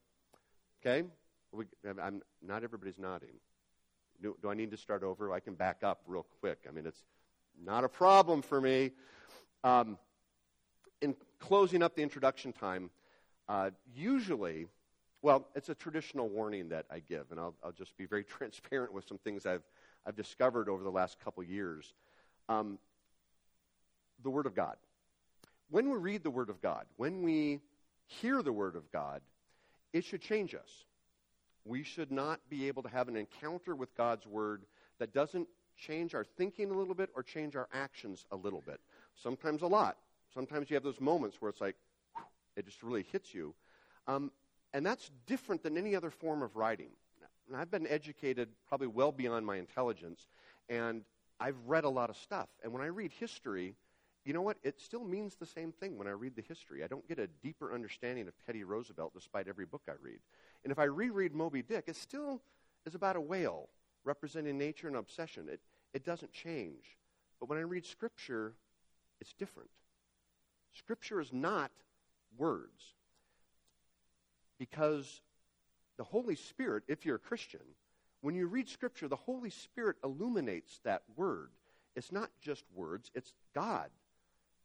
Okay? 0.80 1.06
We, 1.52 1.64
I'm, 2.02 2.22
not 2.42 2.64
everybody's 2.64 2.98
nodding. 2.98 3.38
Do, 4.22 4.36
do 4.42 4.50
I 4.50 4.54
need 4.54 4.70
to 4.70 4.76
start 4.76 5.02
over? 5.02 5.32
I 5.32 5.40
can 5.40 5.54
back 5.54 5.82
up 5.82 6.02
real 6.06 6.26
quick. 6.40 6.58
I 6.68 6.72
mean, 6.72 6.86
it's 6.86 7.04
not 7.64 7.84
a 7.84 7.88
problem 7.88 8.42
for 8.42 8.60
me. 8.60 8.92
Um, 9.64 9.98
in 11.00 11.14
closing 11.38 11.82
up 11.82 11.96
the 11.96 12.02
introduction 12.02 12.52
time, 12.52 12.90
uh, 13.48 13.70
usually, 13.94 14.66
well, 15.22 15.48
it's 15.54 15.68
a 15.68 15.74
traditional 15.74 16.28
warning 16.28 16.68
that 16.68 16.86
I 16.90 17.00
give, 17.00 17.30
and 17.30 17.40
I'll, 17.40 17.54
I'll, 17.64 17.72
just 17.72 17.96
be 17.96 18.06
very 18.06 18.24
transparent 18.38 18.92
with 18.92 19.06
some 19.06 19.18
things 19.18 19.46
I've, 19.46 19.62
I've 20.06 20.16
discovered 20.16 20.68
over 20.68 20.82
the 20.82 20.90
last 20.90 21.18
couple 21.20 21.42
years. 21.42 21.92
Um, 22.48 22.78
the 24.22 24.30
Word 24.30 24.46
of 24.46 24.54
God. 24.54 24.76
When 25.70 25.90
we 25.90 25.96
read 25.96 26.22
the 26.22 26.30
Word 26.30 26.50
of 26.50 26.60
God, 26.60 26.86
when 26.96 27.22
we 27.22 27.60
hear 28.06 28.42
the 28.42 28.52
Word 28.52 28.76
of 28.76 28.90
God, 28.90 29.20
it 29.92 30.04
should 30.04 30.20
change 30.20 30.54
us. 30.54 30.84
We 31.64 31.82
should 31.82 32.10
not 32.10 32.40
be 32.48 32.68
able 32.68 32.82
to 32.82 32.88
have 32.88 33.08
an 33.08 33.16
encounter 33.16 33.74
with 33.76 33.94
God's 33.96 34.26
Word 34.26 34.64
that 34.98 35.14
doesn't 35.14 35.48
change 35.76 36.14
our 36.14 36.24
thinking 36.24 36.70
a 36.70 36.74
little 36.74 36.94
bit 36.94 37.10
or 37.14 37.22
change 37.22 37.56
our 37.56 37.68
actions 37.72 38.26
a 38.30 38.36
little 38.36 38.62
bit. 38.66 38.80
Sometimes 39.14 39.62
a 39.62 39.66
lot. 39.66 39.96
Sometimes 40.34 40.70
you 40.70 40.74
have 40.74 40.82
those 40.82 41.00
moments 41.00 41.36
where 41.40 41.48
it's 41.48 41.60
like, 41.60 41.76
it 42.56 42.66
just 42.66 42.82
really 42.82 43.06
hits 43.10 43.34
you. 43.34 43.54
Um, 44.06 44.30
and 44.72 44.84
that's 44.84 45.10
different 45.26 45.62
than 45.62 45.76
any 45.76 45.94
other 45.96 46.10
form 46.10 46.42
of 46.42 46.56
writing. 46.56 46.90
And 47.50 47.60
I've 47.60 47.70
been 47.70 47.86
educated 47.88 48.48
probably 48.68 48.86
well 48.86 49.10
beyond 49.10 49.44
my 49.44 49.56
intelligence, 49.56 50.28
and 50.68 51.02
I've 51.40 51.56
read 51.66 51.82
a 51.82 51.88
lot 51.88 52.08
of 52.08 52.16
stuff. 52.16 52.48
And 52.62 52.72
when 52.72 52.80
I 52.80 52.86
read 52.86 53.10
history, 53.10 53.74
you 54.24 54.32
know 54.32 54.42
what? 54.42 54.58
It 54.62 54.80
still 54.80 55.02
means 55.02 55.34
the 55.34 55.46
same 55.46 55.72
thing 55.72 55.98
when 55.98 56.06
I 56.06 56.12
read 56.12 56.36
the 56.36 56.42
history. 56.42 56.84
I 56.84 56.86
don't 56.86 57.06
get 57.08 57.18
a 57.18 57.26
deeper 57.26 57.74
understanding 57.74 58.28
of 58.28 58.34
Teddy 58.46 58.62
Roosevelt 58.62 59.14
despite 59.14 59.48
every 59.48 59.66
book 59.66 59.82
I 59.88 59.94
read. 60.00 60.20
And 60.62 60.70
if 60.70 60.78
I 60.78 60.84
reread 60.84 61.34
Moby 61.34 61.62
Dick, 61.62 61.84
it 61.88 61.96
still 61.96 62.40
is 62.86 62.94
about 62.94 63.16
a 63.16 63.20
whale 63.20 63.68
representing 64.04 64.56
nature 64.56 64.86
and 64.86 64.96
obsession. 64.96 65.48
It, 65.48 65.60
it 65.92 66.04
doesn't 66.04 66.32
change. 66.32 66.98
But 67.40 67.48
when 67.48 67.58
I 67.58 67.62
read 67.62 67.84
Scripture, 67.84 68.54
it's 69.20 69.32
different. 69.32 69.70
Scripture 70.72 71.20
is 71.20 71.32
not 71.32 71.72
words. 72.38 72.94
Because 74.56 75.20
the 76.00 76.04
Holy 76.04 76.34
Spirit, 76.34 76.82
if 76.88 77.04
you're 77.04 77.16
a 77.16 77.18
Christian, 77.18 77.60
when 78.22 78.34
you 78.34 78.46
read 78.46 78.70
Scripture, 78.70 79.06
the 79.06 79.16
Holy 79.16 79.50
Spirit 79.50 79.96
illuminates 80.02 80.80
that 80.82 81.02
word. 81.14 81.50
It's 81.94 82.10
not 82.10 82.30
just 82.40 82.64
words, 82.74 83.10
it's 83.14 83.34
God 83.54 83.90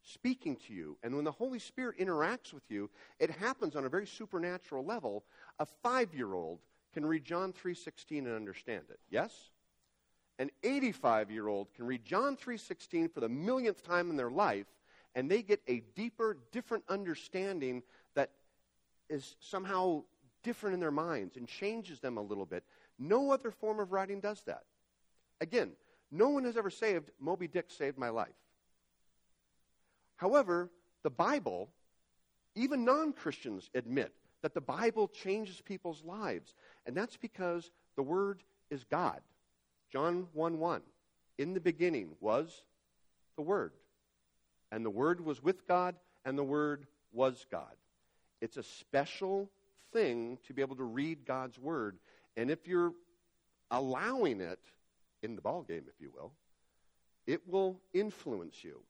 speaking 0.01 0.55
to 0.67 0.73
you. 0.73 0.97
And 1.03 1.13
when 1.13 1.25
the 1.25 1.33
Holy 1.33 1.59
Spirit 1.59 1.99
interacts 1.99 2.53
with 2.53 2.63
you, 2.69 2.89
it 3.19 3.29
happens 3.29 3.75
on 3.75 3.83
a 3.83 3.89
very 3.89 4.07
supernatural 4.07 4.85
level. 4.85 5.25
A 5.59 5.67
5-year-old 5.83 6.59
can 6.93 7.05
read 7.05 7.25
John 7.25 7.51
3:16 7.51 8.19
and 8.19 8.33
understand 8.33 8.85
it. 8.89 9.01
Yes? 9.09 9.49
An 10.39 10.51
85-year-old 10.63 11.73
can 11.73 11.85
read 11.85 12.05
John 12.05 12.37
3:16 12.37 13.11
for 13.13 13.19
the 13.19 13.27
millionth 13.27 13.83
time 13.83 14.09
in 14.09 14.15
their 14.15 14.31
life 14.31 14.67
and 15.15 15.29
they 15.29 15.41
get 15.41 15.61
a 15.67 15.81
deeper, 15.95 16.37
different 16.53 16.85
understanding 16.87 17.83
that 18.13 18.29
is 19.09 19.35
somehow 19.41 20.03
different 20.45 20.75
in 20.75 20.79
their 20.79 20.91
minds 20.91 21.35
and 21.35 21.47
changes 21.47 21.99
them 21.99 22.17
a 22.17 22.21
little 22.21 22.45
bit. 22.45 22.63
No 22.97 23.31
other 23.31 23.51
form 23.51 23.79
of 23.79 23.91
writing 23.91 24.21
does 24.21 24.41
that. 24.45 24.63
Again, 25.41 25.71
no 26.11 26.29
one 26.29 26.45
has 26.45 26.55
ever 26.55 26.69
saved 26.69 27.09
Moby 27.19 27.47
Dick 27.47 27.65
saved 27.67 27.97
my 27.97 28.09
life. 28.09 28.29
However, 30.15 30.69
the 31.03 31.09
Bible, 31.09 31.69
even 32.55 32.85
non 32.85 33.11
Christians 33.11 33.69
admit 33.73 34.13
that 34.43 34.53
the 34.53 34.61
Bible 34.61 35.07
changes 35.07 35.59
people's 35.59 36.03
lives. 36.05 36.53
And 36.85 36.95
that's 36.95 37.17
because 37.17 37.69
the 37.95 38.03
Word 38.03 38.43
is 38.69 38.83
God. 38.85 39.19
John 39.91 40.27
1 40.33 40.59
1. 40.59 40.81
In 41.39 41.53
the 41.53 41.59
beginning 41.59 42.11
was 42.21 42.63
the 43.35 43.41
Word. 43.41 43.73
And 44.71 44.85
the 44.85 44.89
Word 44.89 45.19
was 45.19 45.43
with 45.43 45.67
God, 45.67 45.95
and 46.23 46.37
the 46.37 46.43
Word 46.43 46.85
was 47.11 47.45
God. 47.51 47.73
It's 48.41 48.57
a 48.57 48.63
special 48.63 49.49
thing 49.95 50.37
to 50.45 50.53
be 50.53 50.61
able 50.61 50.75
to 50.75 50.83
read 50.83 51.25
God's 51.25 51.57
Word. 51.57 51.97
And 52.35 52.51
if 52.51 52.67
you're 52.67 52.91
allowing 53.71 54.41
it 54.41 54.59
in 55.23 55.35
the 55.35 55.41
ball 55.41 55.63
game, 55.63 55.83
if 55.87 56.01
you 56.01 56.11
will, 56.13 56.33
it 57.25 57.41
will 57.47 57.79
influence 57.93 58.63
you. 58.63 58.81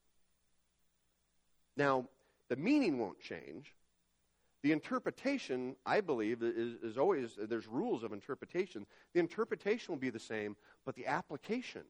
Now, 1.77 2.07
the 2.49 2.55
meaning 2.55 2.97
won't 2.97 3.19
change. 3.19 3.73
The 4.63 4.71
interpretation, 4.71 5.75
I 5.85 6.01
believe, 6.01 6.41
is, 6.41 6.73
is 6.81 6.97
always, 6.97 7.37
there's 7.37 7.67
rules 7.67 8.03
of 8.03 8.11
interpretation. 8.11 8.87
The 9.13 9.19
interpretation 9.19 9.91
will 9.91 9.99
be 9.99 10.09
the 10.09 10.19
same, 10.19 10.55
but 10.85 10.95
the 10.95 11.05
application 11.05 11.83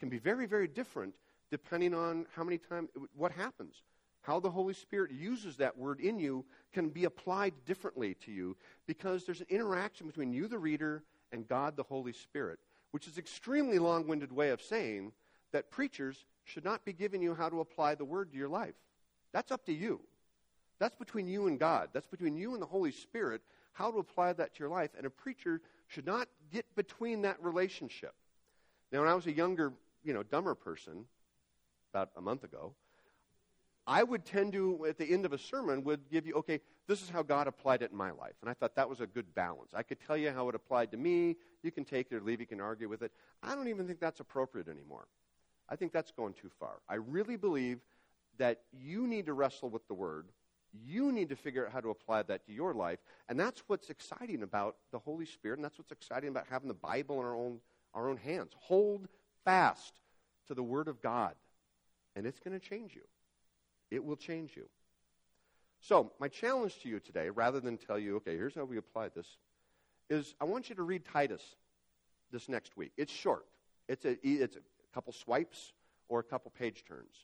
can 0.00 0.08
be 0.08 0.18
very, 0.18 0.46
very 0.46 0.66
different 0.66 1.14
depending 1.52 1.94
on 1.94 2.26
how 2.34 2.42
many 2.42 2.58
times, 2.58 2.90
what 3.14 3.30
happens. 3.30 3.82
How 4.22 4.38
the 4.38 4.50
Holy 4.50 4.74
Spirit 4.74 5.12
uses 5.12 5.56
that 5.56 5.78
word 5.78 6.00
in 6.00 6.18
you 6.18 6.44
can 6.72 6.90
be 6.90 7.04
applied 7.04 7.54
differently 7.64 8.14
to 8.26 8.32
you 8.32 8.56
because 8.86 9.24
there's 9.24 9.40
an 9.40 9.46
interaction 9.48 10.06
between 10.06 10.32
you, 10.32 10.46
the 10.46 10.58
reader, 10.58 11.02
and 11.32 11.48
God, 11.48 11.76
the 11.76 11.82
Holy 11.82 12.12
Spirit, 12.12 12.58
which 12.90 13.06
is 13.06 13.14
an 13.14 13.20
extremely 13.20 13.78
long 13.78 14.06
winded 14.06 14.32
way 14.32 14.50
of 14.50 14.60
saying 14.60 15.12
that 15.52 15.70
preachers 15.70 16.24
should 16.44 16.64
not 16.64 16.84
be 16.84 16.92
giving 16.92 17.22
you 17.22 17.34
how 17.34 17.48
to 17.48 17.60
apply 17.60 17.94
the 17.94 18.04
word 18.04 18.30
to 18.32 18.38
your 18.38 18.48
life. 18.48 18.74
That's 19.32 19.52
up 19.52 19.64
to 19.66 19.72
you. 19.72 20.00
That's 20.78 20.96
between 20.96 21.28
you 21.28 21.46
and 21.46 21.58
God. 21.58 21.90
That's 21.92 22.06
between 22.06 22.36
you 22.36 22.54
and 22.54 22.62
the 22.62 22.66
Holy 22.66 22.90
Spirit, 22.90 23.42
how 23.72 23.90
to 23.90 23.98
apply 23.98 24.32
that 24.34 24.54
to 24.54 24.60
your 24.60 24.68
life. 24.68 24.90
And 24.96 25.06
a 25.06 25.10
preacher 25.10 25.60
should 25.88 26.06
not 26.06 26.28
get 26.52 26.64
between 26.74 27.22
that 27.22 27.42
relationship. 27.42 28.14
Now, 28.90 29.00
when 29.00 29.08
I 29.08 29.14
was 29.14 29.26
a 29.26 29.32
younger, 29.32 29.72
you 30.02 30.12
know, 30.12 30.22
dumber 30.22 30.54
person, 30.54 31.04
about 31.92 32.10
a 32.16 32.20
month 32.20 32.44
ago, 32.44 32.72
I 33.86 34.02
would 34.02 34.24
tend 34.24 34.52
to, 34.52 34.86
at 34.88 34.98
the 34.98 35.10
end 35.10 35.24
of 35.24 35.32
a 35.32 35.38
sermon, 35.38 35.82
would 35.84 36.08
give 36.10 36.26
you, 36.26 36.34
okay, 36.34 36.60
this 36.86 37.02
is 37.02 37.08
how 37.08 37.22
God 37.22 37.46
applied 37.46 37.82
it 37.82 37.90
in 37.90 37.96
my 37.96 38.10
life. 38.10 38.34
And 38.40 38.50
I 38.50 38.54
thought 38.54 38.76
that 38.76 38.88
was 38.88 39.00
a 39.00 39.06
good 39.06 39.34
balance. 39.34 39.72
I 39.74 39.82
could 39.82 39.98
tell 40.06 40.16
you 40.16 40.30
how 40.30 40.48
it 40.48 40.54
applied 40.54 40.90
to 40.92 40.96
me. 40.96 41.36
You 41.62 41.70
can 41.70 41.84
take 41.84 42.08
it 42.10 42.16
or 42.16 42.20
leave. 42.20 42.40
It. 42.40 42.42
You 42.42 42.46
can 42.46 42.60
argue 42.60 42.88
with 42.88 43.02
it. 43.02 43.12
I 43.42 43.54
don't 43.54 43.68
even 43.68 43.86
think 43.86 44.00
that's 44.00 44.20
appropriate 44.20 44.68
anymore. 44.68 45.08
I 45.68 45.76
think 45.76 45.92
that's 45.92 46.10
going 46.10 46.34
too 46.34 46.50
far. 46.58 46.80
I 46.88 46.96
really 46.96 47.36
believe 47.36 47.80
that 48.38 48.62
you 48.72 49.06
need 49.06 49.26
to 49.26 49.32
wrestle 49.32 49.70
with 49.70 49.86
the 49.88 49.94
Word. 49.94 50.26
You 50.86 51.10
need 51.10 51.28
to 51.30 51.36
figure 51.36 51.66
out 51.66 51.72
how 51.72 51.80
to 51.80 51.90
apply 51.90 52.22
that 52.22 52.46
to 52.46 52.52
your 52.52 52.74
life. 52.74 52.98
And 53.28 53.38
that's 53.38 53.62
what's 53.66 53.90
exciting 53.90 54.42
about 54.42 54.76
the 54.92 54.98
Holy 54.98 55.26
Spirit, 55.26 55.58
and 55.58 55.64
that's 55.64 55.78
what's 55.78 55.92
exciting 55.92 56.28
about 56.28 56.46
having 56.48 56.68
the 56.68 56.74
Bible 56.74 57.18
in 57.20 57.26
our 57.26 57.34
own, 57.34 57.60
our 57.94 58.08
own 58.08 58.16
hands. 58.16 58.52
Hold 58.56 59.08
fast 59.44 60.00
to 60.48 60.54
the 60.54 60.62
Word 60.62 60.88
of 60.88 61.00
God, 61.00 61.34
and 62.14 62.26
it's 62.26 62.40
going 62.40 62.58
to 62.58 62.64
change 62.64 62.94
you. 62.94 63.02
It 63.90 64.04
will 64.04 64.16
change 64.16 64.56
you. 64.56 64.66
So, 65.80 66.12
my 66.20 66.28
challenge 66.28 66.78
to 66.82 66.88
you 66.88 67.00
today, 67.00 67.30
rather 67.30 67.58
than 67.58 67.78
tell 67.78 67.98
you, 67.98 68.16
okay, 68.16 68.36
here's 68.36 68.54
how 68.54 68.64
we 68.64 68.76
apply 68.76 69.08
this, 69.08 69.26
is 70.10 70.34
I 70.40 70.44
want 70.44 70.68
you 70.68 70.74
to 70.74 70.82
read 70.82 71.04
Titus 71.04 71.42
this 72.30 72.48
next 72.48 72.76
week. 72.76 72.92
It's 72.96 73.12
short, 73.12 73.46
it's 73.88 74.04
a, 74.04 74.16
it's 74.26 74.56
a 74.56 74.60
couple 74.94 75.12
swipes 75.12 75.72
or 76.08 76.20
a 76.20 76.24
couple 76.24 76.50
page 76.50 76.84
turns. 76.86 77.14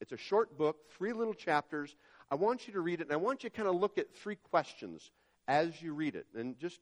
It's 0.00 0.12
a 0.12 0.16
short 0.16 0.56
book, 0.56 0.76
three 0.96 1.12
little 1.12 1.34
chapters. 1.34 1.96
I 2.30 2.34
want 2.34 2.66
you 2.66 2.74
to 2.74 2.80
read 2.80 3.00
it, 3.00 3.04
and 3.04 3.12
I 3.12 3.16
want 3.16 3.44
you 3.44 3.50
to 3.50 3.56
kind 3.56 3.68
of 3.68 3.76
look 3.76 3.98
at 3.98 4.14
three 4.14 4.36
questions 4.36 5.10
as 5.48 5.80
you 5.80 5.94
read 5.94 6.16
it, 6.16 6.26
and 6.34 6.58
just, 6.58 6.80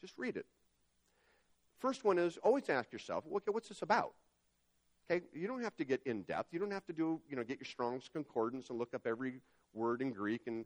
just 0.00 0.16
read 0.18 0.36
it. 0.36 0.46
First 1.78 2.04
one 2.04 2.18
is 2.18 2.38
always 2.42 2.68
ask 2.68 2.92
yourself, 2.92 3.24
okay, 3.26 3.50
what's 3.50 3.68
this 3.68 3.82
about? 3.82 4.14
Okay, 5.10 5.24
you 5.34 5.46
don't 5.46 5.62
have 5.62 5.76
to 5.76 5.84
get 5.84 6.00
in 6.06 6.22
depth. 6.22 6.48
You 6.52 6.58
don't 6.58 6.70
have 6.70 6.86
to 6.86 6.92
do, 6.92 7.20
you 7.28 7.36
know, 7.36 7.44
get 7.44 7.58
your 7.58 7.66
Strong's 7.66 8.08
Concordance 8.12 8.70
and 8.70 8.78
look 8.78 8.94
up 8.94 9.06
every 9.06 9.40
word 9.74 10.00
in 10.00 10.12
Greek 10.12 10.42
and 10.46 10.64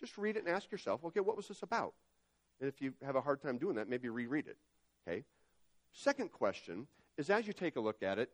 just 0.00 0.18
read 0.18 0.36
it 0.36 0.44
and 0.44 0.48
ask 0.48 0.72
yourself, 0.72 1.04
okay, 1.04 1.20
what 1.20 1.36
was 1.36 1.48
this 1.48 1.62
about? 1.62 1.94
And 2.60 2.68
if 2.68 2.80
you 2.80 2.94
have 3.04 3.16
a 3.16 3.20
hard 3.20 3.40
time 3.40 3.58
doing 3.58 3.76
that, 3.76 3.88
maybe 3.88 4.08
reread 4.08 4.48
it. 4.48 4.56
Okay? 5.06 5.24
Second 5.92 6.32
question 6.32 6.86
is 7.16 7.30
as 7.30 7.46
you 7.46 7.52
take 7.52 7.76
a 7.76 7.80
look 7.80 8.02
at 8.02 8.18
it, 8.18 8.30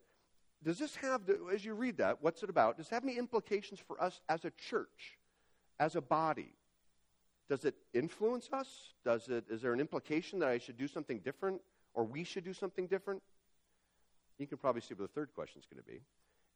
does 0.64 0.78
this 0.78 0.96
have, 0.96 1.22
as 1.52 1.64
you 1.64 1.74
read 1.74 1.98
that, 1.98 2.18
what's 2.20 2.42
it 2.42 2.48
about? 2.48 2.76
Does 2.76 2.86
it 2.86 2.94
have 2.94 3.04
any 3.04 3.18
implications 3.18 3.80
for 3.80 4.00
us 4.02 4.20
as 4.28 4.44
a 4.44 4.50
church, 4.52 5.18
as 5.78 5.96
a 5.96 6.00
body? 6.00 6.54
Does 7.48 7.64
it 7.64 7.74
influence 7.92 8.48
us? 8.52 8.94
Does 9.04 9.28
it, 9.28 9.44
is 9.50 9.60
there 9.60 9.72
an 9.72 9.80
implication 9.80 10.38
that 10.38 10.48
I 10.48 10.58
should 10.58 10.78
do 10.78 10.86
something 10.86 11.18
different 11.18 11.60
or 11.94 12.04
we 12.04 12.24
should 12.24 12.44
do 12.44 12.52
something 12.52 12.86
different? 12.86 13.22
You 14.38 14.46
can 14.46 14.58
probably 14.58 14.80
see 14.80 14.94
what 14.94 15.02
the 15.02 15.20
third 15.20 15.30
question 15.34 15.60
is 15.60 15.66
going 15.66 15.82
to 15.82 15.90
be, 15.90 16.00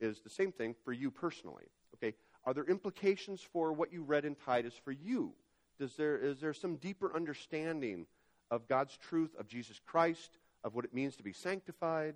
is 0.01 0.21
the 0.21 0.31
same 0.31 0.53
thing 0.53 0.75
for 0.85 0.93
you 0.93 1.11
personally. 1.11 1.65
Okay, 1.95 2.15
are 2.45 2.55
there 2.55 2.65
implications 2.65 3.41
for 3.41 3.73
what 3.73 3.93
you 3.93 4.03
read 4.03 4.25
in 4.25 4.35
Titus 4.35 4.75
for 4.85 4.93
you? 4.93 5.33
Does 5.79 5.95
there, 5.97 6.17
is 6.17 6.41
there 6.41 6.55
some 6.55 6.77
deeper 6.77 7.15
understanding 7.15 8.07
of 8.51 8.69
God's 8.69 8.97
truth, 8.97 9.35
of 9.39 9.49
Jesus 9.49 9.81
Christ, 9.85 10.39
of 10.65 10.75
what 10.75 10.85
it 10.85 10.95
means 10.95 11.17
to 11.17 11.23
be 11.23 11.33
sanctified? 11.33 12.15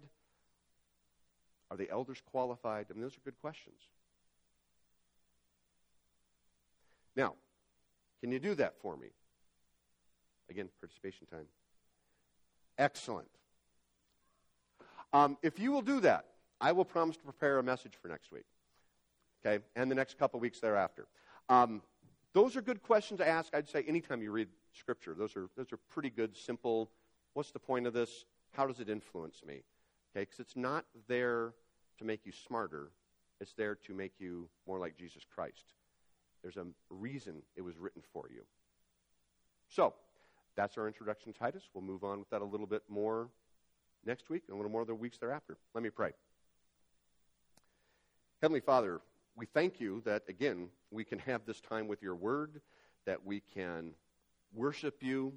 Are 1.71 1.77
the 1.77 1.91
elders 1.91 2.23
qualified? 2.31 2.87
I 2.91 2.95
mean, 2.95 3.03
those 3.03 3.17
are 3.17 3.25
good 3.25 3.41
questions. 3.41 3.81
Now, 7.17 7.35
can 8.21 8.33
you 8.33 8.39
do 8.39 8.55
that 8.57 8.75
for 8.81 8.97
me? 8.97 9.09
Again, 10.49 10.69
participation 10.81 11.27
time. 11.27 11.47
Excellent. 12.79 13.29
Um, 15.13 15.37
if 15.43 15.59
you 15.59 15.73
will 15.73 15.83
do 15.83 16.01
that, 16.01 16.27
I 16.61 16.73
will 16.73 16.85
promise 16.85 17.17
to 17.17 17.25
prepare 17.25 17.59
a 17.59 17.63
message 17.63 17.95
for 18.01 18.09
next 18.09 18.31
week, 18.31 18.45
okay, 19.45 19.63
and 19.75 19.91
the 19.91 19.95
next 19.95 20.19
couple 20.19 20.39
weeks 20.41 20.61
thereafter. 20.61 21.07
Um, 21.49 21.83
those 22.33 22.57
are 22.57 22.63
good 22.63 22.83
questions 22.83 23.19
to 23.19 23.27
ask. 23.27 23.55
I'd 23.55 23.69
say 23.69 23.83
anytime 23.89 24.23
you 24.23 24.31
read 24.31 24.49
Scripture, 24.73 25.15
those 25.15 25.37
are 25.37 25.49
those 25.57 25.73
are 25.73 25.79
pretty 25.89 26.11
good, 26.11 26.37
simple. 26.37 26.91
What's 27.35 27.51
the 27.51 27.59
point 27.59 27.87
of 27.87 27.93
this? 27.93 28.25
How 28.53 28.67
does 28.67 28.81
it 28.81 28.89
influence 28.89 29.43
me? 29.47 29.63
Okay, 30.15 30.25
because 30.25 30.41
it's 30.41 30.57
not 30.57 30.85
there 31.09 31.55
to 31.99 32.05
make 32.05 32.25
you 32.25 32.33
smarter. 32.33 32.91
It's 33.41 33.55
there 33.55 33.75
to 33.75 33.95
make 33.95 34.13
you 34.19 34.49
more 34.67 34.79
like 34.79 34.97
Jesus 34.97 35.23
Christ. 35.35 35.75
There's 36.43 36.57
a 36.57 36.67
reason 36.91 37.43
it 37.57 37.63
was 37.63 37.79
written 37.79 38.03
for 38.13 38.27
you. 38.31 38.43
So, 39.69 39.95
that's 40.57 40.77
our 40.79 40.87
introduction 40.87 41.33
to 41.33 41.39
Titus. 41.39 41.63
We'll 41.75 41.85
move 41.85 42.05
on 42.05 42.19
with 42.19 42.31
that 42.31 42.43
a 42.43 42.45
little 42.45 42.67
bit 42.67 42.83
more 42.89 43.29
next 44.05 44.31
week 44.31 44.43
and 44.49 44.55
a 44.55 44.57
little 44.57 44.71
more 44.71 44.85
the 44.85 44.95
weeks 44.95 45.19
thereafter. 45.19 45.57
Let 45.75 45.83
me 45.83 45.91
pray. 45.91 46.13
Heavenly 48.43 48.61
Father, 48.61 49.01
we 49.37 49.47
thank 49.47 49.81
you 49.81 50.03
that, 50.05 50.23
again, 50.29 50.69
we 50.91 51.05
can 51.05 51.19
have 51.21 51.45
this 51.47 51.61
time 51.61 51.89
with 51.89 52.03
your 52.03 52.15
word, 52.15 52.61
that 53.07 53.25
we 53.25 53.43
can 53.55 53.93
worship 54.55 55.03
you 55.03 55.33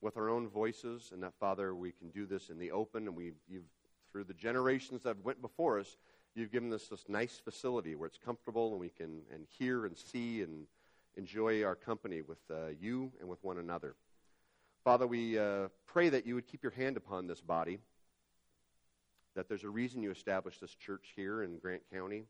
with 0.00 0.16
our 0.16 0.30
own 0.30 0.48
voices, 0.48 1.10
and 1.12 1.22
that, 1.22 1.34
Father, 1.38 1.74
we 1.74 1.92
can 1.92 2.08
do 2.10 2.26
this 2.26 2.48
in 2.48 2.58
the 2.58 2.70
open, 2.70 3.06
and 3.06 3.14
we, 3.14 3.32
you've, 3.48 3.64
through 4.10 4.24
the 4.24 4.34
generations 4.34 5.02
that 5.02 5.22
went 5.24 5.40
before 5.42 5.78
us, 5.78 5.96
you've 6.34 6.50
given 6.50 6.72
us 6.72 6.88
this 6.88 7.04
nice 7.08 7.40
facility 7.42 7.94
where 7.94 8.06
it's 8.06 8.18
comfortable 8.18 8.72
and 8.72 8.80
we 8.80 8.88
can 8.88 9.20
and 9.32 9.46
hear 9.58 9.84
and 9.84 9.96
see 9.96 10.42
and 10.42 10.66
enjoy 11.16 11.62
our 11.64 11.74
company 11.74 12.22
with 12.22 12.38
uh, 12.50 12.68
you 12.80 13.12
and 13.20 13.28
with 13.28 13.42
one 13.42 13.58
another. 13.58 13.94
Father, 14.84 15.06
we 15.06 15.38
uh, 15.38 15.68
pray 15.86 16.08
that 16.08 16.26
you 16.26 16.34
would 16.34 16.46
keep 16.46 16.62
your 16.62 16.72
hand 16.72 16.96
upon 16.96 17.26
this 17.26 17.40
body 17.40 17.80
that 19.34 19.48
there's 19.48 19.64
a 19.64 19.70
reason 19.70 20.02
you 20.02 20.10
established 20.10 20.60
this 20.60 20.74
church 20.74 21.12
here 21.14 21.42
in 21.42 21.58
Grant 21.58 21.82
County, 21.92 22.24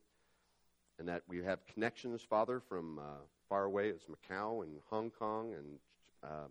and 0.99 1.09
that 1.09 1.23
we 1.29 1.43
have 1.43 1.65
connections, 1.67 2.23
Father, 2.23 2.61
from 2.69 2.99
uh, 2.99 3.03
far 3.49 3.65
away 3.65 3.91
as 3.91 4.01
Macau 4.03 4.63
and 4.63 4.73
Hong 4.91 5.11
Kong 5.11 5.55
and 5.55 5.79
uh, 6.23 6.49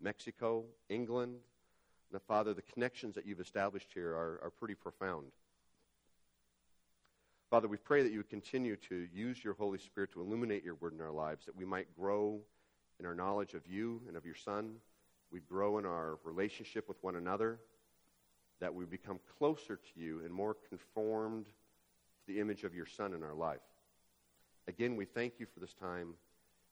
Mexico, 0.00 0.64
England. 0.88 1.32
And 1.32 2.14
that, 2.14 2.26
Father, 2.26 2.54
the 2.54 2.62
connections 2.62 3.14
that 3.16 3.26
you've 3.26 3.40
established 3.40 3.88
here 3.92 4.10
are, 4.10 4.40
are 4.42 4.52
pretty 4.58 4.74
profound. 4.74 5.26
Father, 7.50 7.68
we 7.68 7.76
pray 7.76 8.02
that 8.02 8.12
you 8.12 8.18
would 8.18 8.30
continue 8.30 8.76
to 8.88 9.06
use 9.12 9.42
your 9.44 9.54
Holy 9.54 9.78
Spirit 9.78 10.12
to 10.12 10.20
illuminate 10.20 10.64
your 10.64 10.76
word 10.76 10.94
in 10.94 11.00
our 11.00 11.10
lives, 11.10 11.44
that 11.46 11.56
we 11.56 11.64
might 11.64 11.94
grow 11.96 12.40
in 12.98 13.06
our 13.06 13.14
knowledge 13.14 13.54
of 13.54 13.66
you 13.66 14.00
and 14.08 14.16
of 14.16 14.24
your 14.24 14.36
Son. 14.36 14.76
We'd 15.32 15.48
grow 15.48 15.78
in 15.78 15.86
our 15.86 16.18
relationship 16.24 16.88
with 16.88 17.02
one 17.02 17.16
another 17.16 17.58
that 18.60 18.74
we 18.74 18.84
become 18.84 19.18
closer 19.38 19.76
to 19.76 20.00
you 20.00 20.20
and 20.24 20.32
more 20.32 20.56
conformed 20.68 21.46
to 21.46 22.26
the 22.26 22.40
image 22.40 22.64
of 22.64 22.74
your 22.74 22.86
Son 22.86 23.14
in 23.14 23.22
our 23.22 23.34
life. 23.34 23.60
Again, 24.68 24.96
we 24.96 25.04
thank 25.04 25.34
you 25.38 25.46
for 25.52 25.60
this 25.60 25.72
time. 25.72 26.14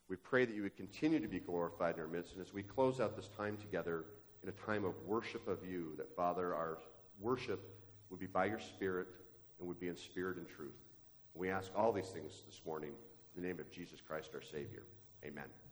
We 0.09 0.17
pray 0.17 0.45
that 0.45 0.55
you 0.55 0.63
would 0.63 0.77
continue 0.77 1.21
to 1.21 1.29
be 1.29 1.41
glorified 1.41 1.95
in 1.95 2.01
our 2.01 2.09
midst. 2.09 2.35
And 2.35 2.43
as 2.43 2.53
we 2.53 2.63
close 2.63 3.01
out 3.01 3.17
this 3.17 3.29
time 3.37 3.57
together 3.57 4.05
in 4.43 4.49
a 4.49 4.53
time 4.53 4.85
of 4.85 4.95
worship 5.07 5.49
of 5.49 5.59
you, 5.67 5.95
that, 5.97 6.15
Father, 6.15 6.55
our 6.55 6.79
worship 7.21 7.61
would 8.11 8.21
be 8.21 8.27
by 8.27 8.47
your 8.47 8.61
Spirit 8.61 9.09
and 9.59 9.69
would 9.69 9.81
be 9.81 9.89
in 9.89 9.97
spirit 9.97 10.37
and 10.37 10.47
truth. 10.49 10.77
We 11.35 11.51
ask 11.51 11.71
all 11.77 11.93
these 11.93 12.09
things 12.09 12.43
this 12.47 12.61
morning 12.65 12.93
in 13.37 13.43
the 13.43 13.49
name 13.49 13.61
of 13.61 13.71
Jesus 13.71 14.01
Christ, 14.01 14.31
our 14.35 14.43
Savior. 14.43 14.85
Amen. 15.25 15.68